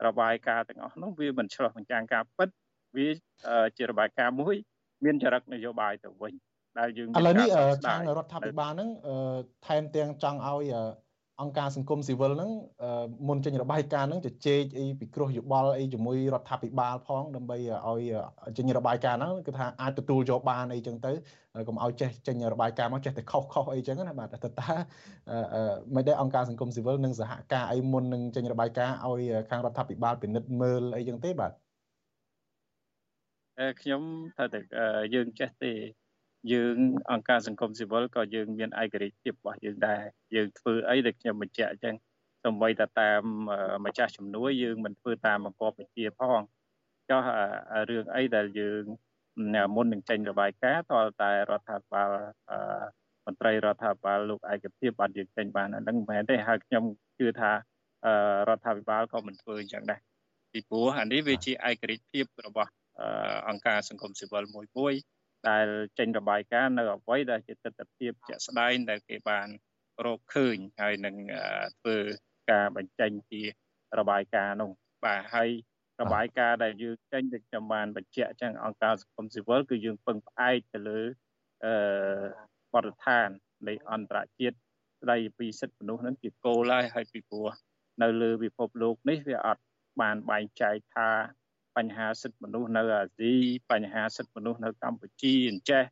[0.06, 2.48] របាយការណ៍ទាំងអស់នោះវាមិនឆ្លុះបញ្ចាំងការពិត
[2.96, 3.08] វា
[3.78, 4.56] ជារបាយការណ៍មួយ
[5.04, 6.34] មានចរិតនយោបាយទៅវិញ
[6.78, 7.48] ដែលយើងឥឡូវនេះ
[7.86, 8.90] ខាងរដ្ឋាភិបាលហ្នឹង
[9.66, 10.74] ថែមទាំងចង់ឲ្យ
[11.42, 12.50] អង្គការសង្គមស៊ីវិលហ្នឹង
[13.28, 17.56] មុនចេញរបាយការណ៍ហ្នឹងជជែកអីពិគ្រោះយោបល់អីជាមួយរដ្ឋាភិបាលផងដើម្បី
[17.86, 18.00] ឲ្យ
[18.56, 21.12] ចេញរបាយការណ៍ហ្នឹងគឺថាអាចទទួលយកបានអីចឹងទៅ
[21.68, 24.68] កុំឲ្យចេះចេញរបាយការណ៍មកចេះតែខុសខុសអីចឹងណាបាទតើតើ
[25.94, 31.52] មិនដែរអង្គការសង្គមស៊ីវិលនឹងសហការអីមុននឹងចេញរបាយការណ៍ឲ្យខាងរដ្ឋាភិបាលពិនិត្យមើលអីចឹងទេបាទ
[33.80, 34.02] ខ្ញុំ
[34.36, 34.60] ថាតែ
[35.14, 35.72] យើងចេះទេ
[36.52, 36.76] យើង
[37.10, 40.02] អង្គការសង្គមស៊ីវិលក៏យើងមានឯករាជ្យភាពរបស់យើងដែរ
[40.34, 41.94] យើងធ្វើអីដែលខ្ញុំបញ្ជាក់អញ្ចឹង
[42.44, 43.22] សូម្បីតែតាម
[43.86, 46.40] ម្ចាស់ជំនួយយើងមិនធ្វើតាមបង្គាប់បញ្ជាផង
[47.10, 47.22] ចុះ
[47.90, 48.82] រឿងអីដែលយើង
[49.74, 52.10] មុននឹងចេញរបាយការណ៍តើតែរដ្ឋាភិបាល
[53.26, 56.84] មន្ត្រីរដ្ឋាភិបាលលោកឯកភាពបានយើងចេញបានអានឹងមិនមែនទេហើយខ្ញុំ
[57.18, 57.50] ជឿថា
[58.48, 60.00] រដ្ឋាភិបាលក៏មិនធ្វើអញ្ចឹងដែរ
[60.52, 62.70] ពីព្រោះអានេះវាជាឯករាជ្យភាពរបស់
[63.48, 64.94] អង្គការសង្គមស៊ីវិលមួយមួយ
[65.50, 65.66] ដែល
[65.98, 69.48] ចេញរបាយការណ៍នៅអ្វីដែលជាទស្សនវិជ្ជាជាក់ស្ដែងដែលគេបាន
[70.04, 71.16] រកឃើញហើយនឹង
[71.80, 71.96] ធ្វើ
[72.50, 73.40] ការបញ្ចេញពី
[73.98, 74.70] របាយការណ៍នោះ
[75.04, 75.50] បាទហើយ
[76.02, 81.00] របាយការណ៍ដែលយើងចេញដូចខ្ញុំបានបញ្ជាក់ចឹងអង្គការសង្គមស៊ីវិលគឺយើងពឹងផ្អែកទៅលើ
[81.64, 81.74] អឺ
[82.72, 83.28] បទដ្ឋាន
[83.68, 84.56] នៃអន្តរជាតិ
[85.02, 87.50] ស្ដីពីសិទ្ធិមនុស្សហ្នឹងជាគោលហើយហើយពីព្រោះ
[88.02, 89.62] នៅលើពិភពលោកនេះវាអត់
[90.00, 91.08] បានបែងចែកថា
[91.76, 93.32] បញ្ហាសិទ្ធិមនុស្សនៅអាស៊ី
[93.70, 95.84] បញ្ហាសិទ្ធិមនុស្សនៅកម្ពុជាអញ្ចេះ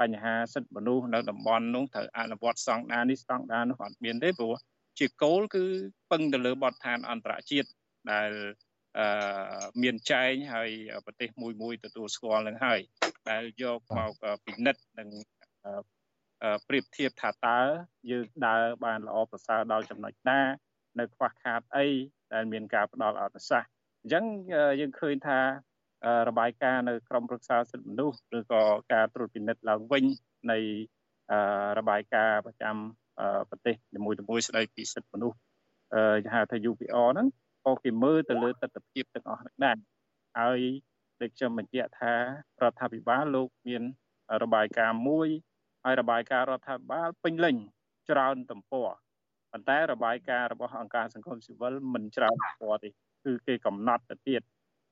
[0.00, 4.54] បញ្ហាសិទ្ធិមនុស្សនៅតំបន់នោះត្រូវអនុវត្តស្តង់ដារនេះស្តង់ដារនោះអត់មានទេព្រោះ
[4.98, 5.64] ជាគោលគឺ
[6.10, 7.68] ពឹងទៅលើបទដ្ឋានអន្តរជាតិ
[8.12, 8.30] ដែល
[8.98, 10.70] អឺមានចែងហើយ
[11.06, 12.80] ប្រទេសមួយមួយទទួលស្គាល់នឹងហើយ
[13.30, 14.12] ដែលយកមក
[14.44, 15.08] ពិនិត្យនិង
[16.68, 17.58] ប្រៀបធៀបថាតើ
[18.10, 20.40] យើងដើរបានល្អប្រសើរដល់ចំណុចណា
[20.98, 21.86] នៅខ្វះខាតអី
[22.34, 23.70] ដែលមានការផ្ដល់អត្ថសាសន៍
[24.02, 24.24] អញ្ចឹង
[24.80, 25.38] យើងឃើញថា
[26.28, 30.04] របាយការណ៍នៅក្រមប្រឹក្សាសិទ្ធិមនុស្សឬក៏ការត្រួតពិនិត្យឡើងវិញ
[30.50, 30.58] នៃ
[31.78, 32.76] របាយការណ៍ប្រចាំ
[33.50, 35.36] ប្រទេសនីមួយៗស្ដីពីសិទ្ធិមនុស្ស
[36.34, 37.28] ហៅថា UPR ហ្នឹង
[37.64, 39.76] ក៏គេមើលទៅលើទស្សនវិជ្ជាទាំងអស់ហ្នឹងដែរ
[40.38, 40.60] ហើយ
[41.20, 42.12] ដូចខ្ញុំបញ្ជាក់ថា
[42.62, 43.82] រដ្ឋាភិបាលលោកមាន
[44.42, 45.28] របាយការណ៍មួយ
[45.84, 47.56] ហើយរបាយការណ៍រដ្ឋាភិបាលពេញលេញ
[48.10, 48.88] ច្រើនទំព័រ
[49.52, 52.88] ប៉ុន្តែរបាយការណ៍របស់អង្គការសង្គមស៊ីវិលមិនច្រើនទំព័រទេ
[53.24, 54.42] គឺគេកំណត់ទៅទៀត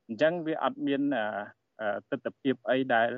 [0.06, 1.02] អញ្ចឹងវាអត់មាន
[2.10, 3.10] ទស្សនវិជ្ជាអីដែល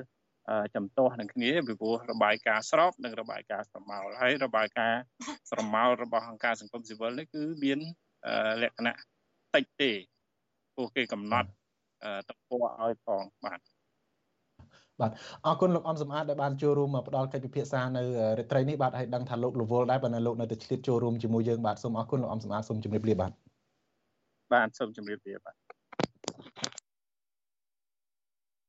[0.75, 5.01] ចំទាស់នឹងគ្នាពីព្រោះរបាយការណ៍ស្របនិងរបាយការណ៍ស្រមោលហើយរបាយការណ៍
[5.49, 7.79] ស្រមោលរបស់អង្គការសង្គមស៊ីវិលនេះគឺមាន
[8.61, 8.93] លក្ខណៈ
[9.55, 9.91] តិចទេ
[10.75, 11.49] ព្រោះគេកំណត់
[12.29, 13.59] ទំព័រឲ្យផងបាទ
[15.01, 15.11] បាទ
[15.45, 18.03] អរគុណលោកអំសំអាតដែលបានចូលរួមផ្ដល់កិច្ចពិភាក្សានៅ
[18.37, 23.31] រាត្រីនេះបាទឲ្យដឹងថាលោកលវលដែរបើនៅលោកនៅតែឆ្លៀតចូលរួមជាមួយយើងបាទសូមអរគុណលោកអំសំអាតសូមជម្រាបលាបាទ
[24.53, 25.55] បាទសូមជម្រាបលាបាទ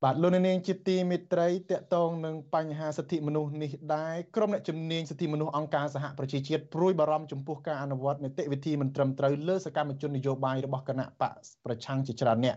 [0.04, 11.32] បាទលោកនាងជាទីមេត្រីតកតងនឹងបញ្ហាសិទ្ធិមនុស្សនេះដែរក្រុមអ្នកជំនាញសិទ្ធិមនុស្សអង្គការសហប្រជាជាតិព្រួយបារម្ភចំពោះការអនុវត្តនីតិវិធីមិនត្រឹមត្រូវលើសកម្មជននយោបាយរបស់គណៈបក
[11.64, 12.56] ប្រឆាំងជាច្រើនអ្នក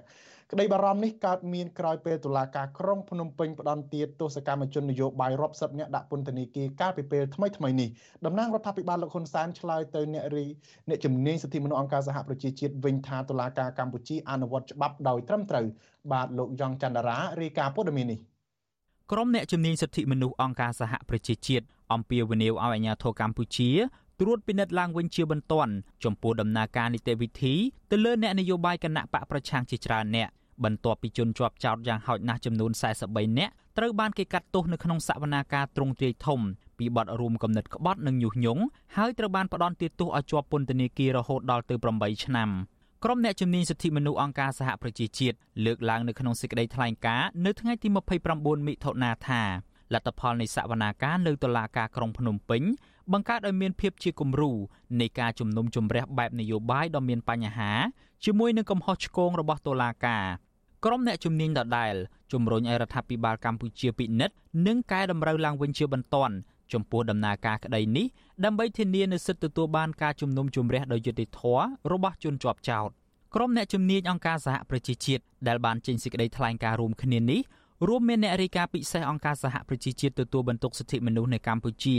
[0.54, 7.89] ក្តីបារម្ភនេះកើតមានក្រោយពេលតុលាការក្រុងភ្នំពេញផ្ដន្ទាទោសកម្មជននយោបាយរាប់សិបនាក់ដាក់ពន្ធនាគារកាលពីពេលថ្មីថ្មីនេះ
[8.26, 10.45] តំណាងរដ្ឋាភិបាលលោកហ៊ុនសែនឆ្លើយទៅអ្នករី
[10.89, 15.66] អ្នកជំនាញសិទ្ធិមនុស្សអង្គការសហប្រជាជាតិវិញថាតុលាការកម្ពុជាអនុវត្តច្បាប់ដោយត្រឹមត្រូវ
[16.12, 18.20] បាទលោកយ៉ងច័ន្ទរារាយការណ៍ព័ត៌មាននេះ
[19.12, 23.72] ក្រុមអ្នកជំនាញសិទ្ធិមនុស្សអង្គការសហប្រជាជាតិអំពាវនាវឲ្យអាជ្ញាធរកម្ពុជា
[24.22, 25.74] ត្រួតពិនិត្យឡើងវិញជាបន្ទាន់
[26.04, 27.54] ចំពោះដំណើរការនីតិវិធី
[27.91, 30.30] ទៅលើអ្នកនយោបាយគណៈបកប្រឆាំងជាច្រើនអ្នក
[30.64, 32.72] បន្ទាប់ពីជនជាប់ចោតយ៉ាងហោចណាស់ចំនួន
[33.06, 36.39] 43នាក់ត្រូវបានគេកាត់ទោសនៅក្នុងសវនាការទ្រង់ទ្រាយធំ
[36.80, 38.62] ពីបទរួមគំនិតក្បត់និងញុះញង់
[38.97, 42.49] ហើយត្រូវបានផ្ដន្ទាទោសឲ្យជាប់ពន្ធនាគាររហូតដល់ទៅ8ឆ្នាំ
[43.04, 47.88] ក្រុមអ្នកជំនាញសិទ្ធិមនុស្សអង្គការសហប្រជាជាតិលើកឡើងនៅក្នុងសេចក្តីថ្លែងការណ៍នៅថ្ងៃទី
[48.28, 49.41] 29មិថុនាថា
[49.93, 52.64] លទ្ធផលនៃសវនាការនៅតុលាការក្រុងភ្នំពេញ
[53.12, 54.51] បង្កើតឲ្យមានភាពជាគំរូ
[55.01, 57.72] នៃការជំនុំជម្រះបែបនយោបាយដ៏មានបញ្ហា
[58.26, 60.26] ជាមួយនឹងកំហុសឆ្គងរបស់តុលាការ
[60.86, 61.93] ក្រុមអ្នកជំនាញដដែល
[62.32, 64.36] ជំរុញឲ្យរដ្ឋាភិបាលកម្ពុជាពិនិត្យ
[64.68, 66.36] និងកែតម្រូវឡើងវិញជាបន្ទាន់
[66.74, 68.06] ចំពោះដំណើរការក្តីនេះ
[68.45, 72.89] ដើម្បីធានានូវសិទ្ធិទទួលបានការជំនុំជម្រះដោយយុត្តិធម៌របស់ជនជាប់ចោទ
[73.36, 77.41] ក្រុមអ្នកជំនាញអង្គការសហប្រជាជាតិដែលបានចេញសេចក្តីថ្លែងការណ៍រួមគ្នានេះ
[77.88, 81.95] រួមមានអ្នករាយការណ៍ពិសេសអង្គការសហប្រជាជាតិទទួលបន្ទុកសិទ្ធិមនុស្សនៅកម្ពុជា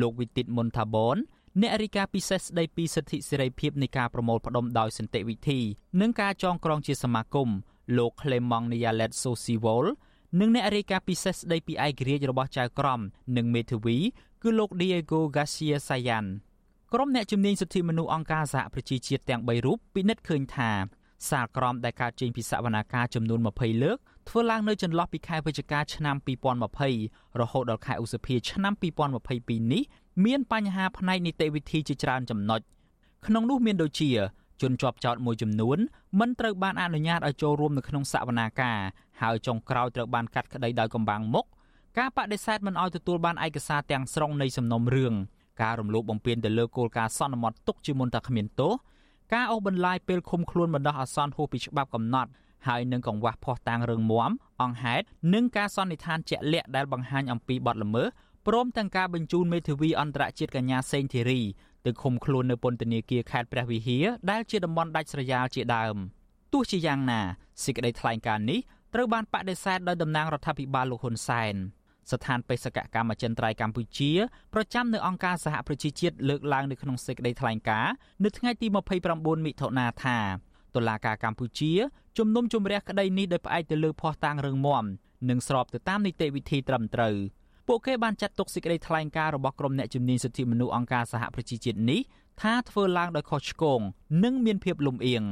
[0.00, 1.16] លោកវិទិតមុនថាបន
[1.60, 5.60] អ្នករាយការណ៍ពិសេសស្ដីពីសិទ្ធិសេរីភាពនៃការប្រមូលផ្ដុំដោយសន្តិវិធី
[6.00, 7.48] និងការចងក្រងជាសមាគម
[7.98, 9.86] លោក Clement Nialet Sosiwol
[10.40, 13.00] និងអ្នករាយការណ៍ពិសេសស្ដីពីឯករាជ្យរបស់ចៅក្រម
[13.36, 13.96] និងមេធាវី
[14.42, 16.26] គឺលោក Diego Garcia Sayan
[16.92, 20.70] ក្រុមអ្នកជំនាញសិទ្ធិមនុស្សអង្គការសហប្រជាជាតិទាំង3រូបពិនិត្យឃើញថា
[21.30, 23.98] សាលក្រមដែលកើតចេញពីសវនាការចំនួន20លើក
[24.28, 26.16] ធ្វើឡើងនៅចន្លោះពីខែវិច្ឆិកាឆ្នាំ
[26.78, 28.72] 2020រហូតដល់ខែឧសភាឆ្នាំ
[29.22, 29.82] 2022នេះ
[30.24, 32.60] មានបញ្ហាផ្នែកនីតិវិធីជាច្រើនចំណុច
[33.26, 34.10] ក្នុងនោះមានដូចជា
[34.62, 35.78] ជនជាប់ចោតមួយចំនួន
[36.20, 38.78] មិនត្រូវបានអនុញ្ញាតឲ្យចូលរួមនៅក្នុងសវនាការ
[39.20, 41.46] ហើយចុងក្រោយត្រូវបានកាត់ក្តីដោយកំបាំងមុខ
[41.98, 45.14] ការបដិសេធមិនឲ្យទទួលបានឯកសារទាំងស្រុងនៃសំណុំរឿង
[45.62, 48.72] ការរំលោភបំពានទៅលើគោលការណ៍សន្មត់ទុកជាមុនតែគ្មានទោស
[49.34, 52.30] ការអូសបន្លាយពេលឃុំខ្លួនបណ្ដោះអាសន្នហួសពីច្បាប់កំណត់
[52.66, 54.30] ហើយនឹងកង្វះភ័ស្តុតាងរឿងមាំ
[54.62, 55.04] អង្គហេតុ
[55.34, 58.08] និងការសន្និដ្ឋានជាក់លាក់ដែលបង្ហាញអំពីបទល្មើស
[58.46, 61.40] ព្រមទាំងការបញ្ជូនមេធាវីអន្តរជាតិកញ្ញាសេងធីរី
[61.86, 65.96] ទៅឃុំខ្លួននៅពន្ធនាគារខេត្តព្រះវិហារដែលជាតំបន់ដាច់ស្រយាលជាដើម
[66.52, 67.20] ទោះជាយ៉ាងណា
[67.64, 68.60] សេចក្តីថ្លែងការណ៍នេះ
[68.94, 71.54] ត្រូវបានបដិសេធដោយតំណាងរដ្ឋាភិបាលលោកហ៊ុនសែន
[72.10, 74.12] ស្ថានបេសកកម្មអចិន្ត្រៃយ៍កម្ពុជា
[74.54, 77.92] ប្រចាំនៅអង្គការសហប្រជាជាតិលើកឡើងនៅក្នុងសេចក្តីថ្លែងការណ៍
[78.24, 78.66] នៅថ្ងៃទី
[79.06, 80.18] 29មិថុនាថា
[80.76, 81.72] តុលាការកម្ពុជា
[82.18, 84.84] ជំនុំជម្រះក្តីនេះដោយផ្អែកទៅលើភ័ស្តុតាងរឹងមាំ
[85.28, 87.16] និងស្របទៅតាមនីតិវិធីត្រឹមត្រូវ
[87.68, 92.00] ពួកគេបានចាត់ទុកសេចក្តីថ្លែងការណ៍របស់ក្រុមអ្នកជំនាញសិទ្ធិមនុស្សអង្គការសហប្រជាជាតិនេះ
[92.42, 93.80] ថាធ្វើឡើងដោយខុសឆ្គង
[94.24, 95.22] និងមានភាពលំអៀង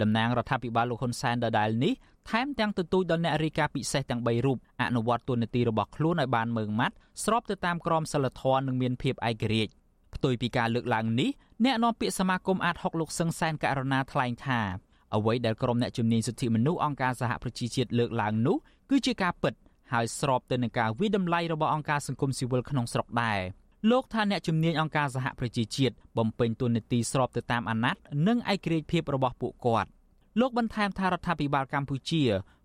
[0.00, 1.92] តំណាងរដ្ឋាភិបាលលោកហ៊ុនសែនដដែលនេះ
[2.30, 9.72] ថែមទាំងទទូចដល់អ្នករាយការណ៍ពិសេសទាំង3រូបអនុវត្តទូនាទីរបស់ខ្លួនឲ្យបានម៉ឺងម៉ាត់ស្របទៅតាមក្រមសីលធម៌និងមានភាពឯករាជ្យ
[10.20, 11.30] ផ្ទុយពីការលើកឡើងនេះ
[11.64, 14.60] អ្នកនាំពាក្យសមាគមអាត6លោកសឹងសែនករណាថ្លែងថា
[15.14, 18.56] អ្វីដែលក្រុមអ្នកជំនាញសិទ្ធិមនុស្សអង្គការសហប្រជាជាតិលើកឡើងនោះ
[18.90, 19.54] គឺជាការពិត
[19.92, 23.40] ហើយស្របទៅនឹងការវិតម្លៃរបស់អង្គការសង្គមស៊ីវិលក្នុងស្រុកដែរ
[23.90, 29.88] លោកថាអ្នកជំនាញអង្គការសហប្រជាជាតិបំពេញតួនាទីស្របទៅតាមអាណត្តិនិងឯករាជ្យភាពរបស់ពួកគាត់
[30.40, 32.22] លោកបន្ថែមថារដ្ឋាភិបាលកម្ពុជា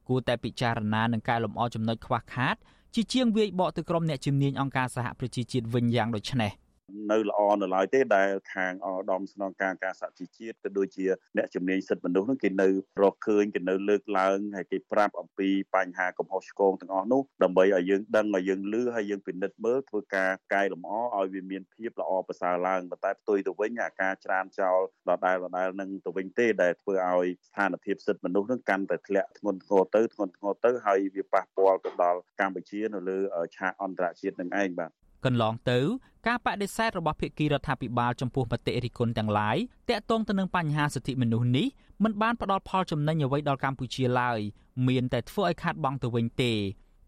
[0.08, 2.56] គួរតែពិចារណានឹងកែលម្អចំណុចខ្វះខាត
[2.96, 6.52] ជាជាងវាយបកទៅក្រុមអ្នកជំនាញអង្គការសហប្រជាជាតិវិញយ៉ាងដូចនេះ។
[7.12, 11.06] នៅល្អនៅឡើយទេដែលខាងអដំស្នងការការសហជីវជាតិក៏ដូចជា
[11.38, 12.68] អ្នកជំនាញសិទ្ធិមនុស្សនោះគេនៅ
[13.02, 24.80] រកឃើញគេនៅលើកឡើងហើយគេប្រាប់អំពីបញ្ហាកំហុសឆ្គងទាំងអស់នោះដើម្បីឲ្យយើងដឹងឲ្យយើងលឺហើយយើងពិនិត្យមើលធ្វើការកែលម្អឲ្យវាមានភាពល្អប្រសើរឡើងប៉ុន្តែផ្ទុយទៅវិញអាការច្រានចោល
[25.10, 33.20] ដដែលដដែលនឹងទៅវិញទេដែលធ្វើឲ្យស្ថានភាពសិទ្ធិមនុស្សនឹងកាន់តែធ្លាក់ធ្ងន់ធ្ងរទៅធ្ងន់ធ្ងរទៅហើយវាប៉ះពាល់ទៅដល់កម្ពុជានៅលើ
[33.56, 34.92] ឆាកអន្តរជាតិនឹងឯងបាទ
[35.26, 35.80] កន្លងទៅ
[36.28, 39.58] ការបដិសេធរបស់ភាគីរដ្ឋាភិបាលចំពោះមតិរិះគន់ទាំងឡាយ
[39.90, 41.68] តាក់ទងទៅនឹងបញ្ហាសិទ្ធិមនុស្សនេះ
[42.04, 44.40] មិនបានផ្ដល់ផលចំណេញអ្វីដល់កម្ពុជាឡើយ
[44.88, 46.54] មានតែធ្វើឲ្យខាតបង់ទៅវិញទេ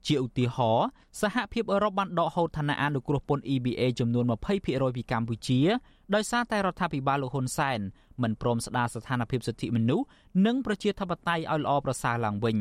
[0.07, 0.87] ជាឧទាហរណ៍
[1.21, 5.59] សហភាពអឺរ៉ុបបានដកហូតឋានៈអនុគ្រោះពន្ធ EBA ចំនួន20%ពីកម្ពុជា
[6.15, 7.79] ដោយសារតែរដ្ឋាភិបាលលោកហ៊ុនសែន
[8.21, 10.05] មិនព្រមស្ដារស្ថានភាពសិទ្ធិមនុស្ស
[10.45, 12.57] និងប្រជាធិបតេយ្យឲ្យល្អប្រសើរឡើងវិញ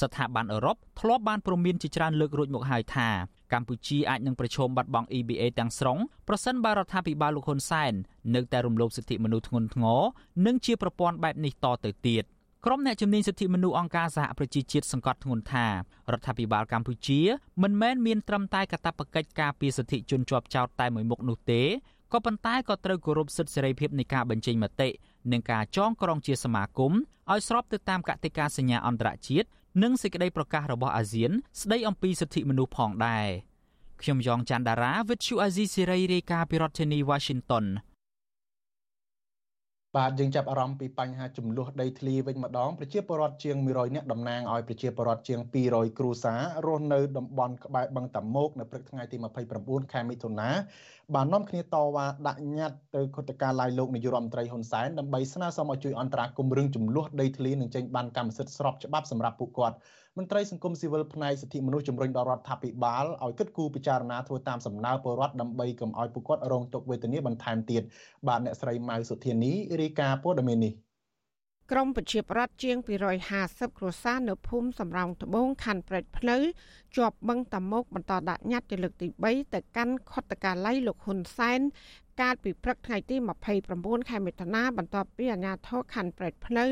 [0.00, 3.08] ស្ថាប័នអឺរ៉ុបធ្លាប់បានព្រមានជាច្រើនលើករួចមកហើយថា
[3.54, 5.98] កម្ពុជាអាចនឹងប្រឈមបាត់បង់ EBA ទាំងស្រុង
[6.28, 7.92] ប្រសិនបើរដ្ឋាភិបាលលោកហ៊ុនសែន
[8.34, 10.02] នៅតែរំលោភសិទ្ធិមនុស្សធ្ងន់ធ្ងរ
[10.46, 12.24] និងជាប្រព័ន្ធបែបនេះតទៅទៀត
[12.66, 17.20] ក្រុមអ្នកជំនាញសិទ្ធិមនុស្សអង្គការសហប្រជាជាតិសង្កត់ធ្ងន់ថារដ្ឋាភិបាលកម្ពុជា
[17.62, 21.62] មិនមែនមានត្រឹមតែកាតព្វកិច្ចការពារសិទ្ធិជនជាប់ចោតតែមួយមុខនោះទេ
[22.12, 24.88] ក៏ប៉ុន្តែក៏ត្រូវគោរពសិទ្ធិសេរីភាពនៃការបញ្ចេញមតិ
[25.32, 26.92] និងការចងក្រងជាសមាគម
[27.30, 29.48] ឲ្យស្របទៅតាមកតិកាសញ្ញាអន្តរជាតិ
[29.82, 33.28] និងសេចក្តីប្រកាសរបស់អាស៊ាន ស្តីអំពីសិទ្ធិមនុស្សផងដែរ
[34.02, 37.64] ខ្ញុំយ៉ងច័ន្ទដារាវិទ្យុអាស៊ីសេរីរាយការណ៍ពីរដ្ឋធានី Washington
[39.96, 49.16] បាទយើងចាប់អារម្មណ៍ពីបញ្ហាចំនួនដីធ្លីវិញម្ដងប្រជាពលរដ្ឋជាង100នាក់តំណាងឲ្យប្រជាពលរដ្ឋជាង200គ្រួសាររស់នៅតំបន់ក្បែរបឹងតាម៉ោកនៅព្រឹកថ្ងៃទី
[49.54, 50.50] 29ខែមិថុនា
[51.14, 59.76] បាននាំគ្នាតវ៉ាដាក់ញត្តិទៅគណៈការឡាយលោកនាយករដ្ឋមន្ត្រីហ៊ុនសែនដើម្បីស្នើសុំឲ្យជួយអន្តរាគមន៍រឿងចំនួនដីធ្លីនិងចេញបានកម្មសិទ្ធិស្របច្បាប់សម្រាប់ពួកគាត់
[60.18, 67.82] មន្ត្រីសង្គមស៊ីវិលផ្នែកសិទ្ធិមនុស្សជំរុញដល់រដ្ឋាភិបាលឲ្យគិតគូរពិចារណាធ្វើតាមសំណើពលរដ្ឋដើម្បីកុំឲ្យពួកគាត់រងទុក្ខវេទនាបន្ថែមទៀត
[68.28, 70.72] បាទអ្នកស្រីម៉ៅសុធានីរាយការណ៍ព័ត៌មាននេះ
[71.72, 72.76] ក្រមប្រជាប្រដ្ឋជាង
[73.28, 76.36] 250គ្រួសារនៅភូមិសំរោងត្បូងខណ្ឌព្រែកភ្នៅ
[76.96, 81.60] ជាប់បឹងតាមុកបន្តដាក់ញត្តិជាលើកទី3ទៅកាន់ខុទ្ទកាល័យលោកហ៊ុនសែន
[82.20, 83.16] កាលពីព្រឹកថ្ងៃទី
[83.62, 86.64] 29ខែមិថុនាបន្ទាប់ពីអាជ្ញាធរខណ្ឌព្រែកភ្នៅ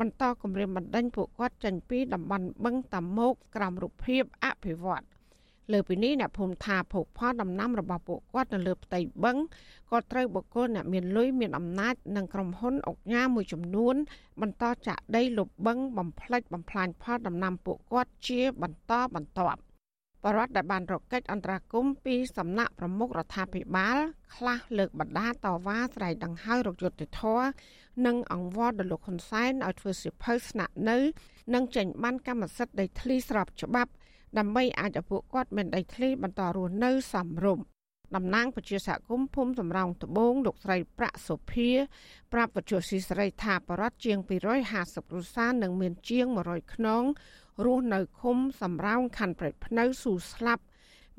[0.00, 5.04] បន្តគម្រាមបណ្ដេញពួកគាត់ចេញពីតំបន់បឹងតាមុកក្រោមរូបភាពអភិវឌ្ឍ
[5.72, 9.36] លើពីនេះអ្នកភូមិថាភោគផលដំណាំរបស់ពួកគាត់នៅលើផ្ទៃបឹង
[9.90, 13.94] ក៏ត្រូវបុគ្គលអ្នកមានលុយមានអំណាចនិងក្រុមហ៊ុនអុកញ៉ាមួយចំនួន
[14.40, 19.60] បន្តចាក់ដីលុបបឹងបំផ្លិចបំផ្លាញផលដំណាំពួកគាត់ជាបន្តបន្ទាប់
[20.24, 23.96] បរដ្ឋដែលបានរកកិច្ចអន្តរាគមន៍ពីសំណាក់ប្រមុខរដ្ឋាភិបាល
[24.36, 25.34] ខ្លះលើកបដាត
[25.66, 27.48] វ៉ាស្រ័យដង្ហើយរកយុត្តិធម៌
[28.06, 30.98] និងអង្វរដល់លោកហ៊ុនសែនឲ្យធ្វើសិភៅស្នាក់នៅ
[31.54, 33.90] និងចេញបានកម្មសិទ្ធិដីធ្លីស្របច្បាប់
[34.38, 37.64] ដើម្បីអាចឲ្យពួកគាត់មានដីធ្លីបន្តរស់នៅសមរម្យ
[38.16, 41.70] តំណាងពជាសហគមន៍ភូមិសំរោងត្បូងលោកស្រីប្រាក់សុភា
[42.32, 44.18] ប្រាប់វិទ្យុស៊ីសេរីថាបរដ្ឋជាង
[44.64, 47.04] 250គ្រួសារនិងមានជាង100ខ្នង
[47.64, 50.64] រស់នៅឃុំសំរោងខណ្ឌព្រែកភ្នៅស៊ូស្លាប់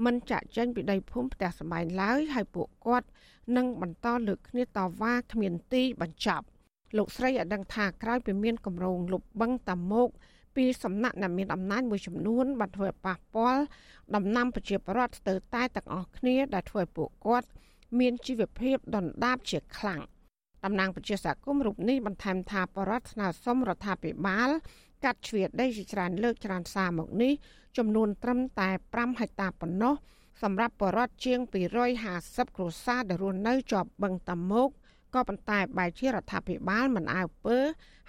[0.06, 3.08] មិនចាក់ចេញពីដីភូមិផ្ទះសម្បែងឡើយហើយពួកគាត់
[3.58, 6.46] នឹងបន្តលើកគ្នាតវ៉ាគ្មានទីបញ្ចប់
[6.98, 10.10] លោកស្រីឲ្យដឹងថាក្រោយពីមានគម្រោងលុបបឹងតាមុក
[10.56, 13.62] ពីសំណាក់អ្នកមានអំណាចមួយចំនួនបានធ្វើឲ្យប៉ះពាល់
[14.16, 17.48] ដំណាំប្រជាពលរដ្ឋស្ទើរតែទាំងអស់គ្នាដែលធ្វើឲ្យពួកគាត់
[18.00, 20.02] មានជីវភាពដុនដាបជាខ្លាំង
[20.66, 24.50] តំណាងប្រជាសហគមន៍រូបនេះបន្ថែមថាបរដ្ឋស្នើសុំរដ្ឋាភិបាល
[25.04, 27.34] កាត់ជ្រៀតដីជាច្រើនលើកច្រើនសារមកនេះ
[27.78, 29.93] ចំនួនត្រឹមតែ5ហិកតាប៉ុណ្ណោះ
[30.41, 31.39] សម្រាប់បរដ្ឋជាង
[31.97, 34.70] 250គ្រួសារដែលរស់នៅជាប់បឹងតាមុក
[35.14, 37.58] ក៏ប៉ុន្តែបែរជារដ្ឋាភិបាលមិនអើពើ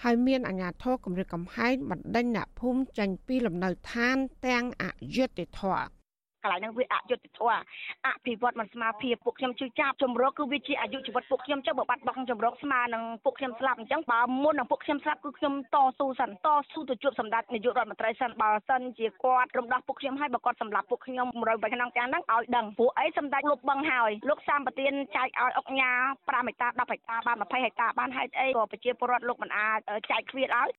[0.03, 4.17] ហើយមានអាជ្ញាធរគម្រិតកំហែងបណ្ដេញអ្នកភូមិចេញពីលំនៅឋាន
[4.47, 4.85] ទាំងអ
[5.17, 6.02] យុត្តិធម៌
[6.43, 7.61] កន្លែងហ្នឹងវាអយុត្តិធម៌
[8.07, 25.91] អភិវឌ្ឍមិនស្មារភាពពួកខ្ញុំជួយចាប់ជំរកគឺវាជាអាយុជីវិតពួកខ្ញុំចុះបើបាត់បង់ជំរកស្មើនឹងពួកខ្ញុំស្លាប់អញ្ចឹងបើមុននឹងពួកខ្ញុំស្លាប់គឺខ្ញុំតស៊ូសិនតស៊ូទៅជួបសម្ដេចនាយករដ្ឋមន្ត្រីសិនបើសិនជាគាត់រំដោះពួកខ្ញុំឲ្យបើគាត់សម្លាប់ពួកខ្ញុំ100ក្នុងទាំងហ្នឹងឲ្យដឹងព្រោះអីសម្ដេចលុបបឹងហើយលោកសាមប្រទានចែកឲ្យអុកញ៉ា
[26.21, 29.79] 5ហិកតា10ហិកតាបាន20ហិកតាបានហេតុអីក៏ប្រជាពលរដ្ឋលោកមិនអាច
[30.11, 30.71] ចែកឃ្វាតឲ្យ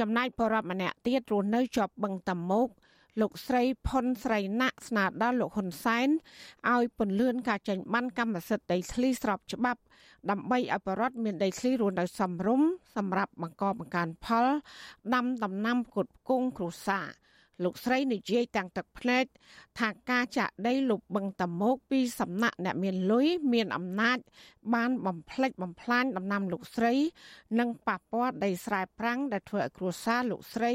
[0.00, 2.68] ចំណែកបរដ្ឋម្នាក់ទៀតរស់នៅជាប់បឹងតាមុក
[3.20, 6.08] លោកស្រីផុនស្រីណាក់ស្នើដល់លោកហ៊ុនសែន
[6.72, 9.80] ឲ្យពន្លឿនការចេញបានកម្មសិទ្ធិដីធ្លីស្របច្បាប់
[10.30, 14.46] ដើម្បីឲ្យបរដ្ឋមានដីធ្លីរស់នៅសមរម្យសម្រាប់បង្កបង្កើនផល
[15.14, 17.06] ដាំដំណាំផ្គត់ផ្គង់គ្រួសារ
[17.64, 19.24] លោកស្រីនិយាយទាំងទឹកភ្នែក
[19.78, 24.18] ថាការចាក់ដីលុបបឹងតមោកពីសំណាក់អ្នកមានលុយមានអំណាច
[24.74, 26.94] បានបំផ្លិចបំផ្លាញដំណាំលោកស្រី
[27.58, 30.72] និងប៉ះពាល់ដីស្រែប្រាំងដែលធ្វើឲ្យគ្រួសារលោកស្រី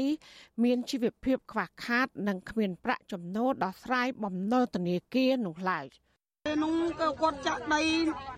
[0.64, 5.86] មានជីវភាពខ្វះខាត និងគ្មានប្រាក់ចំណូលដោះស្រាយបំណុលធនាគារនោះឡើយ។
[6.62, 7.82] នោះក៏គាត់ចាក់ដី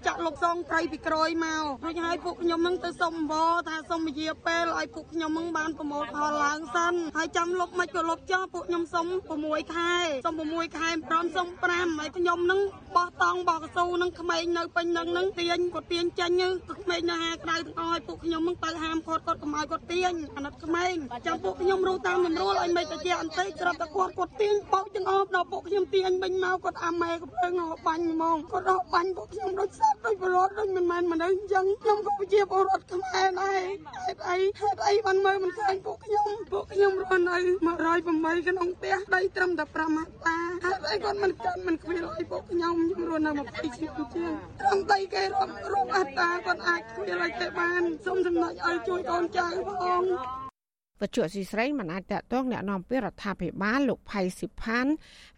[0.06, 3.34] ចាក់លោកសងព្រៃពីក្រោយមករួចហើយពួកខ្ញុំនឹងទៅសុំវ
[3.68, 9.06] ថាសុំវិជាពេលឲ្យពួកខ្ញុំនឹងបានប្រមូលផលឡើងសិនហើយចាំលុបមិនក៏លុបចោលពួកខ្ញុំសុំ
[9.40, 9.94] 6ខែ
[10.26, 12.60] សុំ6ខែព្រមសុំ5ហើយខ្ញុំនឹង
[12.96, 20.94] បោះតង់បោះកស៊ូនឹងក្មេងនៅពេញនឹងនឹងទាញគាត់ទាញចាញ់ក្មេងនៅហាក្រៅទាំងអស់ឲ្យពួកខ្ញុំនឹងទៅហាមគាត់គាត់កុំឲ្យគាត់ទាញអាណិតក្មេង
[21.26, 33.61] ចាំពួកខ្ញុំរੂតាមតម្រួលឲ្យមិនទៅជាអន្តិចក្រាប់តែគាត់គាត់ទាញបោកទាំងអស់ដល់ពួកខ្ញុំទាញវិញមកគាត់អាម៉ែកំភ្លើងហោបាញញហ្មងគាត់រកបាញ់ពួកខ្ញុំដូចសត្វដូចបរតដូចមិនមែនមនុស្សអញ្ចឹងខ្ញុំក៏ជាបរតខ្មែរដែរ
[34.05, 37.37] ហេតុអីហេតុអីបានមើលមិនឃើញពួកខ្ញុំពួកខ្ញុំរស់នៅ
[37.91, 50.03] 108ក្នុងផ្ទះដីត្រឹមតែ5ហិកតាហេតុអីគាត់មិនកាន់មិនខ្វៀលឲ្យពួកខ្ញុំខ្ញុំរស់នៅ20ឆ្នាំជាងត្រឹមដីគេរំរំអត្តាគាត់អាចខ្វៀលឲ្យគេបានសូមចំណុចឲ្យជួយកូនចៅផង
[51.01, 54.85] វត្ថុស៊ីស្រីមិនអាចតតងแนะនាំពីរដ្ឋាភិបាលលោកផៃស៊ីផាន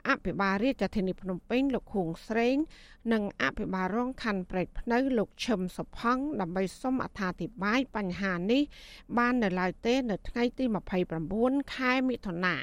[0.08, 2.56] អភិបាលរាជធានីភ្នំពេញលោកខួងស្រេង
[3.12, 8.62] និងអភិបាលរងខណ្ឌព្រែកភ្នៅលោកឈឹមសុផង់ដើម្បីសុំអត្ថាធិប្បាយបញ្ហានេះ
[9.18, 10.64] បាននៅឡើយទេ នៅថ្ងៃទី
[11.18, 12.56] 29ខែមិថុនា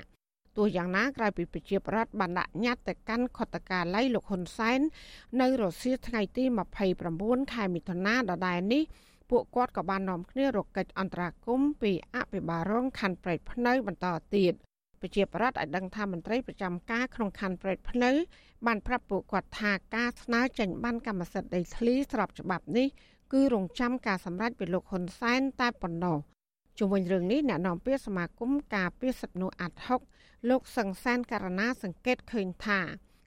[0.57, 4.79] ទោះយ៉ាងណាក្រៅពីប្រជាប្រដ្ឋបានដាក់ញត្តិទៅកាន់ខុទ្ទកាល័យលោកហ៊ុនសែន
[5.41, 6.43] នៅរសៀលថ្ងៃទី
[6.99, 8.83] 29ខែមិថុនាដដែលនេះ
[9.29, 14.53] ពួកគាត់ក៏បាននាំគ្នារកិច្ចអន្តរាគមពីអភិបាលរងខណ្ឌព្រែកភ្នៅបន្តទៀត
[15.01, 18.11] ប្រជាប្រដ្ឋឲ្យដឹងថាមន្ត្រីប្រចាំការក្នុងខណ្ឌព្រែកភ្នៅ
[18.67, 22.87] បានប្រាប់ពួកគាត់ថាការស្នើចេញបានកម្មសិទ្ធិដីធ្លីស្របច្បាប់នេះ
[23.33, 26.17] គឺរងចាំការសម្រេចពីលោកហ៊ុនសែនតែប៉ុណ្ណោះ
[26.77, 30.01] ជុំវិញរឿងនេះអ្នកនាំពាក្យសមាគមការពារសិទ្ធិមនុស្សអាត់ហុក
[30.49, 32.79] លោកសង្សានករណាសង្កេតឃើញថា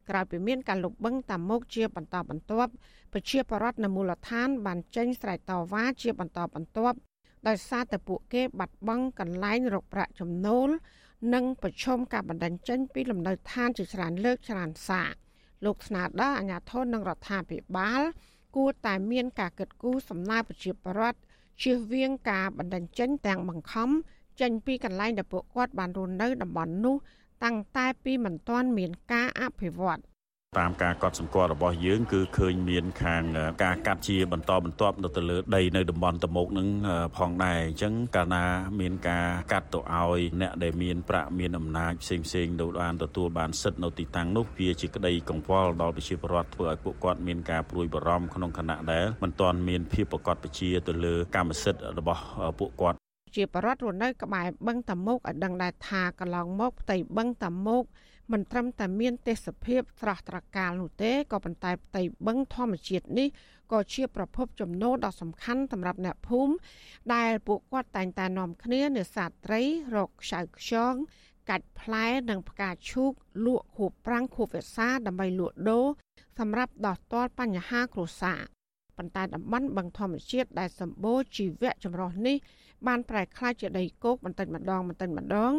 [0.09, 2.73] ក្រោយពីមានការលុបបង្តាមមុខជាបន្តបន្ទាប់
[3.12, 6.97] ប្រជាពលរដ្ឋនៅមូលដ្ឋាន បានចេញស្រែកតវ៉ាជាបន្តបន្ទាប់
[7.49, 10.70] ដោយសារតែពួកគេបាត់បង់កន្លែងរកប្រាក់ចំណូល
[11.35, 15.11] និងប្រឈមការបណ្ដឹងចេញពីលំនៅឋានជាច្រើនលើកច្រើនសារ
[15.64, 18.03] លោកស្នើដល់អាជ្ញាធរនិងរដ្ឋាភិបាល
[18.57, 21.18] គួរតែមានការកិត្តគូសំណើប្រជាពលរដ្ឋ
[21.62, 23.91] ជៀសវាងការបណ្ដឹងចេញទាំងបង្ខំ
[24.41, 26.97] ចេញពីកន្លែងដែលពួកគាត់បានរស់នៅតំបន់នោះ
[27.45, 30.01] តាំងតែពីមិនទាន់មានការអភិវឌ្ឍ
[30.61, 33.22] តាមការកត់សម្គាល់របស់យើងគឺឃើញមានខាង
[33.64, 36.68] ការកាត់ជាបន្តបន្ទាប់នៅទៅលើដីនៅតំបន់តមោកនឹង
[37.16, 38.44] ផងដែរអញ្ចឹងកាលណា
[38.80, 52.22] មានការកាត់ទៅឲ្យអ្នកដែលមានប្រាក់មានអំណាចផ្សេងផ្សេងទៅបានទទួលបានសិទ្ធិនៅទីតាំងនោះវាជាក្តីកង្វល់ដល់ប្រជាពលរដ្ឋធ្វើឲ្យពួកគាត់មានការព្រួយបារម្ភក្នុងគណៈដែលមិនទាន់មានភាពប្រកបប្រជាទៅលើកម្មសិទ្ធិរបស់
[52.59, 52.96] ពួកគាត់
[53.36, 57.84] ជាបរដ្ឋរស់នៅក្បែរបឹងតាមុកឲ្យដឹងដែរថាកន្លងមកផ្ទៃបឹងតាមុក
[58.31, 63.29] មិនត្រឹមតែមានទេសភាពស្រស់ត្រកាលនោះទេក៏ប៉ុន្តែផ្ទៃបឹងធម្មជាតិនេះ
[63.73, 66.55] ក៏ជាប្រភពចំណូលដ៏សំខាន់សម្រាប់អ្នកភូមិ
[67.14, 69.62] ដែលពួកគាត់តែងតែនាំគ្នានេសាទត្រី
[69.95, 70.95] រកខ្ចៅខ្យង
[71.51, 73.12] កាច់ផ្លែនិងផ្កាឈូក
[73.45, 75.87] លក់ខួបប្រាំងខួបវិសាដើម្បីលក់ដូរ
[76.39, 78.41] សម្រាប់ដោះស្ទាល់បញ្ហាគ្រួសារ
[78.97, 82.37] ប៉ុន្តែតំបន់បឹងធម្មជាតិដែលសម្បូរជីវៈចម្រុះនេះ
[82.87, 85.53] បានប្រែក្លាយជាដីគោកបន្តិចម្ដងបន្តិចម្ដង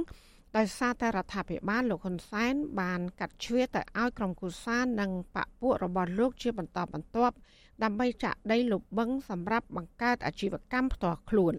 [0.58, 7.36] ដោយសារតែរដ្ឋាភិបាលលោកហ៊ុនសែនបានកាត់ជ្រឿទៅឲ្យក្រុមគូសាននិងបពពួករបស់លោកជាបន្តបន្ទាប់
[7.84, 11.54] ដើម្បីចាក់ដីលុបបឹងសម្រាប់បង្កើតអាជីវកម្មផ្ទាល់ខ្លួន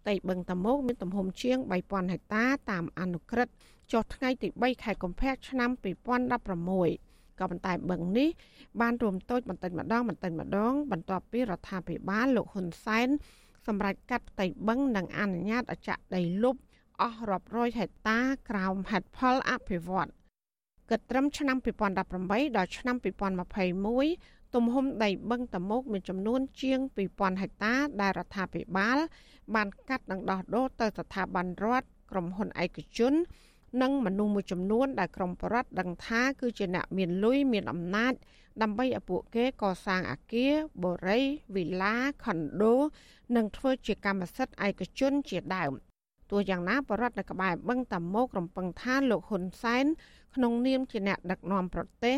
[0.00, 3.54] ផ្ទៃបឹងតមោកមានទំហំជាង3000ហិកតាតាមអនុក្រឹត្យ
[3.92, 8.28] ចុះថ្ងៃទី3ខែកុម្ភៈឆ្នាំ2016ក៏ប៉ុន្តែបឹងនេះ
[8.80, 13.08] បានរួមតូចបន្តិចម្ដងបន្តិចម្ដង បន្ទាប់ពីរដ្ឋាភិបាលលោកហ៊ុនសែន
[13.66, 16.56] សម្រាប់កាត់ផ្ទៃបឹងនិងអនុញ្ញាតឲ្យចាក់ដីលុប
[17.02, 18.20] អស់រាប់រយហិកតា
[18.50, 20.10] ក្រោមហេតុផលអភិវឌ្ឍ
[20.90, 22.96] គិតត្រឹមឆ្នាំ2018ដល់ឆ្នាំ
[23.74, 26.78] 2021ទំហំដីបឹងតមោកមានចំនួនជាង
[27.10, 28.98] 2000ហិកតាដែលរដ្ឋាភិបាល
[29.54, 33.14] បានកាត់និងដោះដូរទៅស្ថាប័នរដ្ឋក្រុមហ៊ុនឯកជន
[33.82, 38.12] និងមនុស្សមួយចំនួនដែលក្រមបរដ្ឋដឹងថាគឺជាអ្នកមានលុយមានអំណាច
[38.62, 41.20] ដើម្បីឲ្យពួកគេកសាងអគារបូរី
[41.54, 42.74] វិឡាខុនដូ
[43.36, 45.72] និងធ្វើជាកម្មសិទ្ធិឯកជនជាដើម
[46.30, 49.84] ទោះយ៉ាងណាបរដ្ឋនៅក្បែរបឹងតាម៉ោករំពឹងថាលោកហ៊ុនសែន
[50.34, 52.16] ក្នុងនាមជាអ្នកដឹកនាំប្រទេស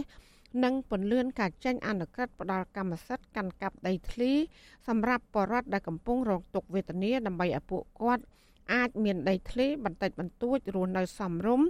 [0.65, 4.33] និងពន្លឿនការចេញអនុក្រឹត្យផ្ដាល់កម្មសិទ្ធិកាន់កាប់ដីធ្លី
[4.89, 8.23] សម្រាប់បរដ្ឋដែលកំពុងរងទុក្ខវេទនាដើម្បីឲ្យពួកគាត់
[8.73, 11.67] អាចមានដីធ្លីបន្តិចបន្តួចរស់នៅសមរម្យ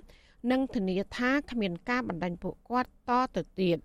[0.50, 3.78] និងធានាថាគ្មានការបណ្ដាញពួកគាត់តទៅទៀត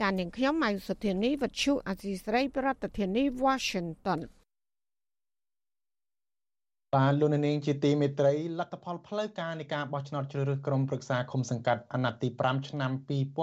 [0.00, 2.68] ចាននាងខ្ញុំម៉ៃសុធានីវັດឈូអាស៊ីស្រីប្រ
[2.98, 4.20] ធានាធិបតី Washington
[6.94, 12.90] បាទលោកនាងជាទីមេត្រីលទ្ធផលផ្លូវការនៃការបោះឆ្នោតជ្រើសរើសក្រុមប្រឹក្សាឃុំសង្កាត់អាណត្តិទី5ឆ្នាំ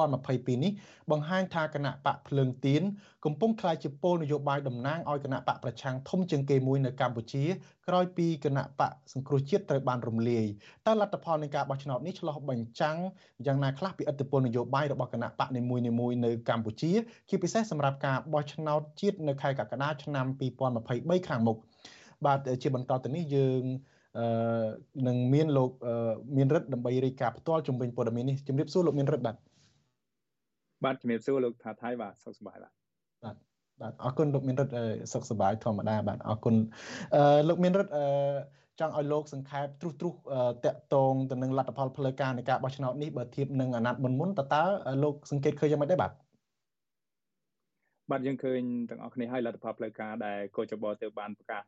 [0.06, 0.72] 2022នេះ
[1.12, 2.82] បង្ហាញថាគណៈបកភ្លើងទៀន
[3.26, 7.44] កំពុងក្លាយជាពលនយោបាយតំណាងឲ្យគណៈបកប្រឆាំងធំជាងគេមួយនៅកម្ពុជា
[7.88, 10.46] ក្រោយពីគណៈបកសង្គ្រោះជាតិត្រូវបានរំលាយ
[10.88, 12.98] តើលទ្ធផលនៃការបោះឆ្នោតនេះឆ្លុះបញ្ចាំង
[13.46, 15.84] យ៉ាងណាខ្លះពីឥទ្ធិពលនយោបាយរបស់គណៈបកនីមួយៗ
[16.26, 16.92] នៅកម្ពុជា
[17.30, 20.26] ជាពិសេសសម្រាប់ការបោះឆ្នោតជាតិនៅខែកក្កដាឆ្នាំ
[20.82, 21.60] 2023ខាងមុខ
[22.26, 23.64] បាទជាបន្តទៅនេះយើង
[24.20, 24.26] អឺ
[25.08, 25.72] នឹងមានលោក
[26.38, 29.36] មានរិទ្ធដើម្បីរាយការណ៍ផ្ទាល់ជំវិញព័ត៌មាននេះជំរាបសួរលោកមានរិទ្ធបាទ
[30.84, 32.74] បាទជំរាបសួរលោកថាថៃបាទសុខសប្បាយបាទ
[33.24, 33.36] បាទ
[33.82, 34.76] បាទអរគុណលោកមានរិទ្ធ
[35.14, 36.56] សុខសប្បាយធម្មតាបាទអរគុណ
[37.16, 38.06] អឺលោកមានរិទ្ធអឺ
[38.80, 40.14] ចង់ឲ្យលោកសង្ខេបទ្រុសទ្រុស
[40.66, 44.64] តកតងទៅនឹងលទ្ធផលផ្លូវការនៃការបោះឆ្នោតនេះបើធៀបនឹងអាណត្តិមុនមុនតើតើ
[45.04, 46.12] លោកសង្កេតឃើញយ៉ាងម៉េចដែរបាទ
[48.10, 51.64] បាទយើងឃើញទាំងអស់គ្នាហើយលទ្ធផលផ្លូវការដែលកោចបទៅបានប្រកាស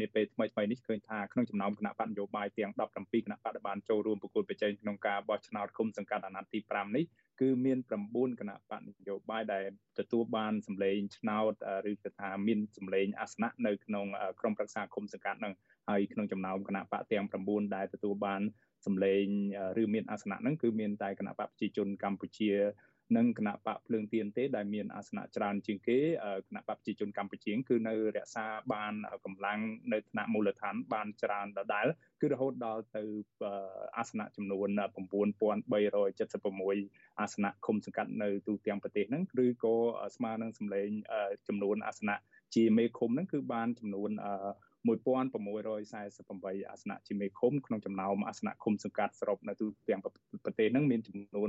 [0.00, 7.04] នាពេលថ្មីថ្មីនេះឃើញថាក្នុងចំណោមគណៈបកនយោបាយទាំង17គណៈបកដែលបានចូលរួមប្រគល់ប្រជែងក្នុងការបោះឆ្នោតគុំសង្កាត់អាណត្តិទី5នេះ
[7.40, 9.64] គឺមាន9គណៈបកនយោបាយដែល
[9.98, 11.52] ទទួលបានសម្លេងឆ្នោត
[11.90, 14.06] ឬក៏ថាមានសម្លេងអាសនៈនៅក្នុង
[14.40, 15.54] ក្រុមប្រឹក្សាគុំសង្កាត់នឹង
[15.88, 18.42] ហើយក្នុងចំណោមគណៈបកទាំង9ដែលទទួលបាន
[18.86, 19.24] សម្លេង
[19.82, 22.50] ឬមានអាសនៈហ្នឹងគឺមានតែគណៈបកប្រជាជនកម្ពុជា
[23.16, 25.98] និងគណៈបកភ្លើងទៀនទេដែលមានអាសនៈច្រើនជាងគេ
[26.48, 28.94] គណៈបកប្រជាជនកម្ពុជាគឺនៅរក្សាបាន
[29.24, 29.58] កម្លាំង
[29.92, 31.86] នៅថ្នាក់មូលដ្ឋានបានច្រើនដដែល
[32.20, 33.02] គឺរហូតដល់ទៅ
[33.98, 34.80] អាសនៈចំនួន9376
[37.20, 39.74] អាសនៈឃុំសង្កាត់នៅទូទាំងប្រទេសហ្នឹងឬក៏
[40.16, 40.88] ស្មើនឹងសម្លេង
[41.48, 42.16] ចំនួនអាសនៈ
[42.54, 44.10] ជាមេឃុំហ្នឹងគឺបានចំនួន
[44.86, 50.00] 1648អាសនៈជាមេឃុំក្នុងចំណោមអាសនៈឃុំសង្កាត់សរុបនៅទូទាំង
[50.44, 51.48] ប្រទេសហ្នឹងមានចំនួន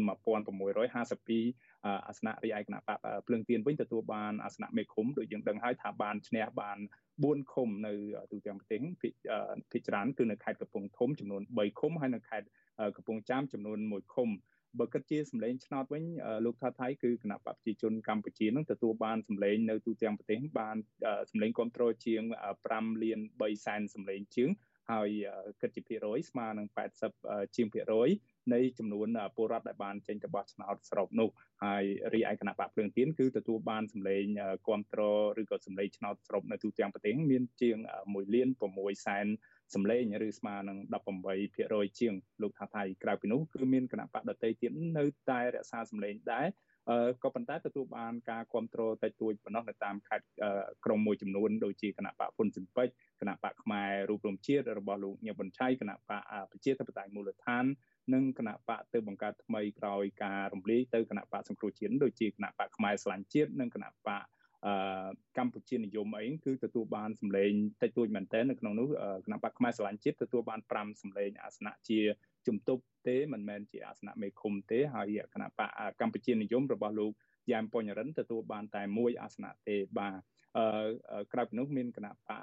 [0.87, 6.77] 1652អាសនៈរីឯគណៈបកភ្លើងទៀនវិញទទួលបានអាសនៈមេឃុំដូចយើងដឹងហើយថាបានឈ្នះបាន
[7.15, 7.93] 4ឃុំនៅ
[8.31, 12.47] ទូទាំងប្រទេសភាគច្រើនគឺនៅខេត្តកំពង់ធំចំនួន3ឃុំហើយនៅខេត្ត
[12.95, 14.29] កំពង់ចាមចំនួន1ឃុំ
[14.77, 16.03] បើគិតជាសម្លេងឆ្នោតវិញ
[16.45, 20.77] លោកថាថៃគឺគណៈបកប្រជាជនកម្ពុជានឹងទទួលបានសម្លេងនៅទូទាំងប្រទេសបាន
[21.31, 22.21] សម្លេងគ្រប់គ្រងជាង
[22.63, 24.49] 5លាន3សែនសម្លេងជាង
[24.91, 25.09] ហើយ
[25.61, 26.67] គិតជាភាគរយស្មើនឹង
[27.11, 28.09] 80ជាងភាគរយ
[28.53, 31.29] នៃចំនួនពលរដ្ឋដែលបានចេញទៅបោះឆ្នោតសរុបនោះ
[31.65, 34.25] ហើយរីឯគណៈបកភ្លើងទៀនគឺទទួលបានសម្លេង
[34.67, 39.27] គ្រប់គ្រងឬក៏សម្លេងឆ្នោតសរុបនៅទូទាំងប្រទេសមានជាង1លាន6សែន
[39.75, 40.77] សម្លេងឬស្មើនឹង
[41.37, 46.47] 18%ជាងលោកថាថៃក្រៅពីនោះគឺមានគណៈបកដតីទៀតនៅតែរក្សាសម្លេងដែរ
[47.23, 50.25] ក៏ប៉ុន្តែទទួលបានការគ្រប់គ្រងតិចតួចប៉ុណ្ណោះនៅតាមខេត្ត
[50.85, 57.65] ក្រុងមួយចំនួនដូចជាគណៈបកហ៊ុនស៊ិនពេជ្រគណៈបកខ្មែររូបរំជាតិរបស់លោកញឹមប៊ុនឆៃគណៈបកប្រជាធិបតេយ្យមូលដ្ឋាន
[58.13, 64.25] និងគណៈបកទៅបង្កើតថ្មីក្រោយការរំលាយទៅគណៈបកសង្គ្រោះជាតិដូចជាគណៈបកខ្មែរស្លាញ់ជាតិនិងគណៈបក
[64.65, 65.07] អឺ
[65.37, 67.51] កម្ពុជានិយមអីគឺទទួលបានសម្លេង
[67.81, 68.87] តិចតួចមែនទែននៅក្នុងនោះ
[69.25, 71.99] គណៈបកខ្មែរស្រឡាញ់ជាតិទទួលបាន5សម្លេងអាសនៈជា
[72.47, 75.69] ជំទប់ទេមិនមែនជាអាសនៈមេឃុំទេហើយគណៈបក
[76.01, 77.11] កម្ពុជានិយមរបស់លោក
[77.51, 80.15] យ៉ែមពញ្ញរិនទទួលបានតែមួយអាសនៈទេបាទ
[80.57, 82.41] អឺក្រៅពីនោះមានគណៈបក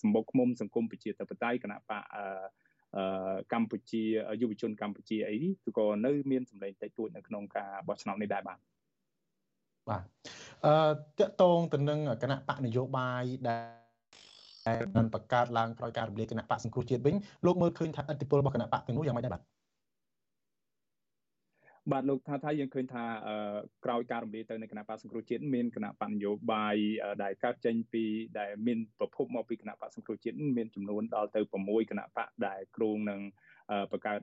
[0.00, 4.02] សម្បុកឃុំសង្គមប្រជាធិបតេយ្យគណៈបកអឺកម្ពុជា
[4.40, 5.36] យុវជនកម្ពុជាអី
[5.78, 8.58] ក៏នៅមានសម្លេងតិចតួចនៅក្នុងការបោះឆ្នោតនេះដែរបាទ
[9.88, 10.02] បាទ
[10.66, 10.74] អឺ
[11.18, 13.56] តកតងទៅនឹងគណៈបកនយោបាយដែ
[14.76, 17.14] លបានបង្កើតឡើងក្រោយការរំលាយគណៈបកសង្គ្រោះជាតិវិញ
[17.46, 19.42] លោកមើលឃើញថាឥទ្ធិពលរបស់គណៈបកទាំងនោះយ៉ាងម៉េចដែរបាទ
[21.92, 23.04] បាទលោកថាថាយើងឃើញថា
[23.84, 26.76] ក្រោយការរំលាយទៅនៃគណៈបកសង្គ្រោះជាតិមានគណៈបកនយោបាយ
[27.22, 28.04] ដែលកើតចេញពី
[28.38, 33.20] ដែលមានប្រភពមកពីគណៈបកសង្គ្រោះជាតិមានចំនួនដល់ទៅ6គណៈបកដែលគ្រោងនឹង
[33.92, 34.20] បង្កើត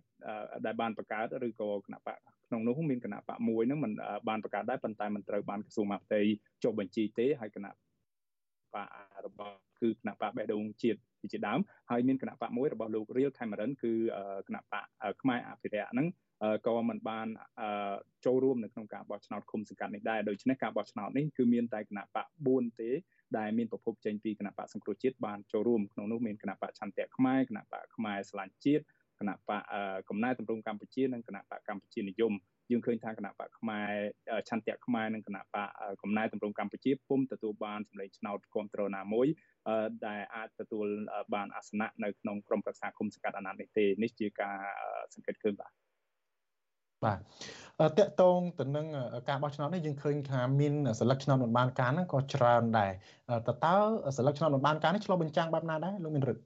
[0.65, 2.17] ដែលបានបង្កើតឬក៏គណៈបក
[2.47, 3.91] ក្នុងនោះមានគណៈបកមួយហ្នឹងមិន
[4.29, 6.21] បានបង្កើតដែរប៉ុន្តែមិនត្រូវបានក្រសួងមហាផ្ទៃ
[6.63, 7.71] ចុះបញ្ជីទេហើយគណៈ
[8.73, 8.87] បក
[9.25, 10.99] របស់គឺគណៈបកបេះដូងជាតិ
[11.31, 11.59] ជាដើម
[11.91, 13.93] ហើយមានគណៈបកមួយរបស់លោករៀលខេមរិនគឺ
[14.47, 14.85] គណៈបក
[15.21, 16.07] ខ្មែរអភិរក្សហ្នឹង
[16.67, 17.27] ក៏មិនបាន
[18.25, 22.91] ចូលរួមនៅក្នុងការបោះឆ្នោតឃុំសង្កាត់នេះដែរដូច្នេះការបោះឆ្នោតនេះគឺមានតែគណៈបក4ទេ
[23.37, 28.83] ដែលមានប្រភពចេញពីគណៈបកសង្គ្រោះជាតិបានចូលរួមក្នុងនោះមានគណៈបកឆន្ទៈខ្មែរគណៈបកខ្មែរស្លាញ់ជាតិ
[29.23, 29.61] គណៈបក
[30.09, 32.33] កំណែតម្រង់កម្ពុជានិងគណៈបកកម្ពុជានិយម
[32.71, 33.91] យើងឃើញថាគណៈបកខ្មែរ
[34.49, 35.69] ឆន្ទៈខ្មែរនិងគណៈបក
[36.01, 39.27] កំណែតម្រង់កម្ពុជាពុំទទួលបានសម្លេងឆ្នោតគ្រប់គ្រងណាមួយ
[40.07, 40.87] ដែលអាចទទួល
[41.33, 44.57] បានអាសនៈនៅក្នុងក្រុមប្រឹក្សាគុំសង្កាត់អាណត្តិនេះទេនេះជាការ
[45.13, 45.71] សង្កេតឃើញបាទ
[47.05, 47.19] បាទ
[47.99, 48.87] តកតងទៅនឹង
[49.29, 52.91] ការបោះឆ្នោតនេះយើងឃើញថាមានសិលឹកឆ្នោតមិនបានការហ្នឹងក៏ច្រើនដែរ
[53.47, 53.75] តើតើ
[54.17, 56.43] សិលឹកឆ្នោតមិនបានការនេះឆ្លុះបញ្ចាំងបែបណាដែរលោកមានរិទ្ធ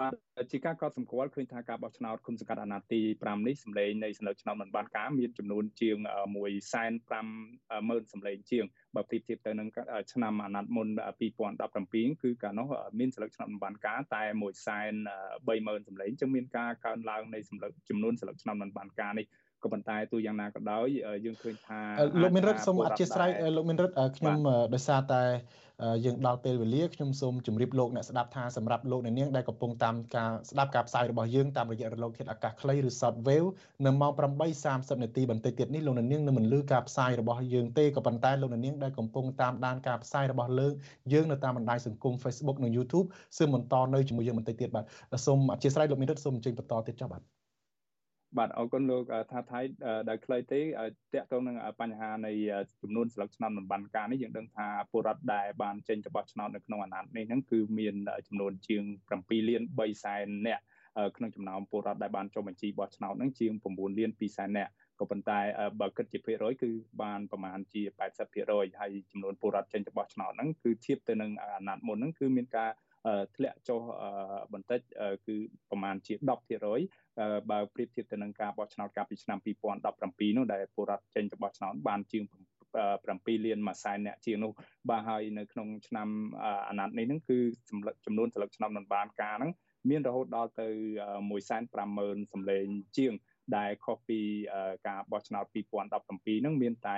[0.00, 5.96] បាទជាការកត់សម្គាល់ឃើញថាការបោះឆ្នោតគុំសង្កាត់អាណត្តិទី5នេះសម្លេងនៃសម្លេងឆ្នោតមិនបានការមានចំនួនជាង
[6.32, 6.34] 1.5
[7.88, 8.64] ម៉ឺនសម្លេងជាង
[8.94, 9.68] បើប្រៀបធៀបទៅនឹង
[10.12, 10.88] ឆ្នាំអាណត្តិមុន
[11.54, 12.68] 2017គឺកាលនោះ
[12.98, 19.26] មានសម្លេងឆ្នោតមិនបានការតែ1.3ម៉ឺនសម្លេងចឹងមានការកើនឡើងនៃសម្លេងចំនួនសម្លេងឆ្នោតមិនបានការនេះ
[19.64, 20.86] ក៏ប៉ុន្តែទូយ៉ាងណាក៏ដោយ
[21.24, 21.80] យើងឃើញថា
[22.22, 24.36] លោកមានរិទ្ធសូមអធិស្ឋានលោកមានរិទ្ធខ្ញុំ
[24.74, 25.22] ដោយសារតែ
[26.04, 33.48] យើងដល់ពេលវេលាខ្ញុំសូមជម្រាបលោកអ្នកស្ដាប់ថាសម្រាប់លោកអ្នកនាងដែលកំពុងតាមការស្ដាប់ការផ្សាយរបស់យើងតាមរយៈរលកធាតុអាកាសខ្លីឬ Shortwave
[33.86, 34.12] នៅម៉ោង
[34.56, 40.68] 8:30នាទីបន្តិចទៀតនេះលោកអ្នកនាងនឹងមិនលឺការផ្សាយរបស់យើងទេក៏ប៉ុន្តែលោកអ្នកនាងដែលកំពុងតាមដានការផ្សាយរបស់លើ
[41.12, 43.06] យើងនៅតាមបណ្ដាញសង្គម Facebook និង YouTube
[43.38, 44.84] សូមបន្តនៅជាមួយយើងបន្តិចទៀតបាទ
[45.26, 47.41] សូមអធិស្ឋានលោកមានរិទ្ធសូមអញ្ជើញបន្តទៀតចុះបាទ
[48.38, 49.02] បាទអរគុណលោក
[49.32, 49.60] ថាថៃ
[50.08, 50.64] ដែលខ្លីទេត
[51.22, 52.32] កតងនឹងបញ្ហានៃ
[52.82, 57.94] ចំនួនស្លឹកឆ្នោតមិនបានការនេះយើងដឹងថាពលរដ្ឋដែលបានចេញទៅបោះឆ្នោតនៅក្នុងអាណត្តិនេះហ្នឹងគឺមាន
[58.26, 58.82] ចំនួនជាង
[59.16, 60.62] 7លាន3សែននាក់
[61.16, 65.38] ក្នុងចំណោមពលរដ្ឋដែលបានចុះបញ្ជីបោះឆ្នោតហ្នឹងជាង9លាន2សែននាក់ក៏ប៉ុន្តែ
[65.80, 66.70] បើគិតជាភាគរយគឺ
[67.02, 67.82] បានប្រមាណជា
[68.30, 72.70] 80%ហើយចំនួនពលរដ្ឋចេញទៅបោះឆ្នោតហ្នឹងគឺធៀបទៅនឹងអាណត្តិមុនហ្នឹងគឺមានការ
[73.36, 73.80] ធ្លាក់ចុះ
[74.52, 74.80] បន្តិច
[75.26, 75.36] គឺ
[75.70, 79.38] ប្រមាណជា10%បើប្រៀបធៀបទៅនឹងការបោះឆ្នោតកាលពីឆ្នាំ
[79.82, 82.24] 2017នោះដែលពលរដ្ឋចេញទៅបោះឆ្នោតបានជាង
[82.84, 84.52] 7លានមួយសែនអ្នកជាងនោះ
[84.90, 86.08] បាទហើយនៅក្នុងឆ្នាំ
[86.68, 87.38] អាណត្តិនេះហ្នឹងគឺ
[88.06, 89.52] ចំនួនស្លឹកឆ្នោតមិនបានការហ្នឹង
[89.90, 90.68] មានរហូតដល់ទៅ
[91.50, 93.12] 150,000សម្លេងជាង
[93.56, 94.20] ដែលខុសពី
[94.88, 96.96] ការបោះឆ្នោត2017ហ្នឹងមានតែ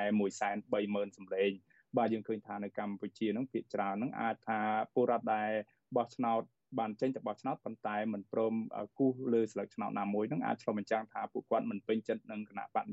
[0.58, 1.50] 130,000សម្លេង
[1.96, 4.60] បាទយើងឃើញថានៅកម្ពុជាហ្នឹងភាគច្រើនហ្នឹងអាចថា
[4.94, 5.50] ពលរដ្ឋដែល
[5.96, 6.42] បោះឆ្នោត
[6.78, 8.54] បានចេញទៅបោះឆ្នោតប៉ុន្តែមិនព្រម
[8.98, 12.92] គូសលើស្លឹកឆ្នោតណាមួយនឹងអាចឆ្លុះបញ្ចាំងថាពួកគាត់មិនពេញចិត្តនឹងគណៈបកន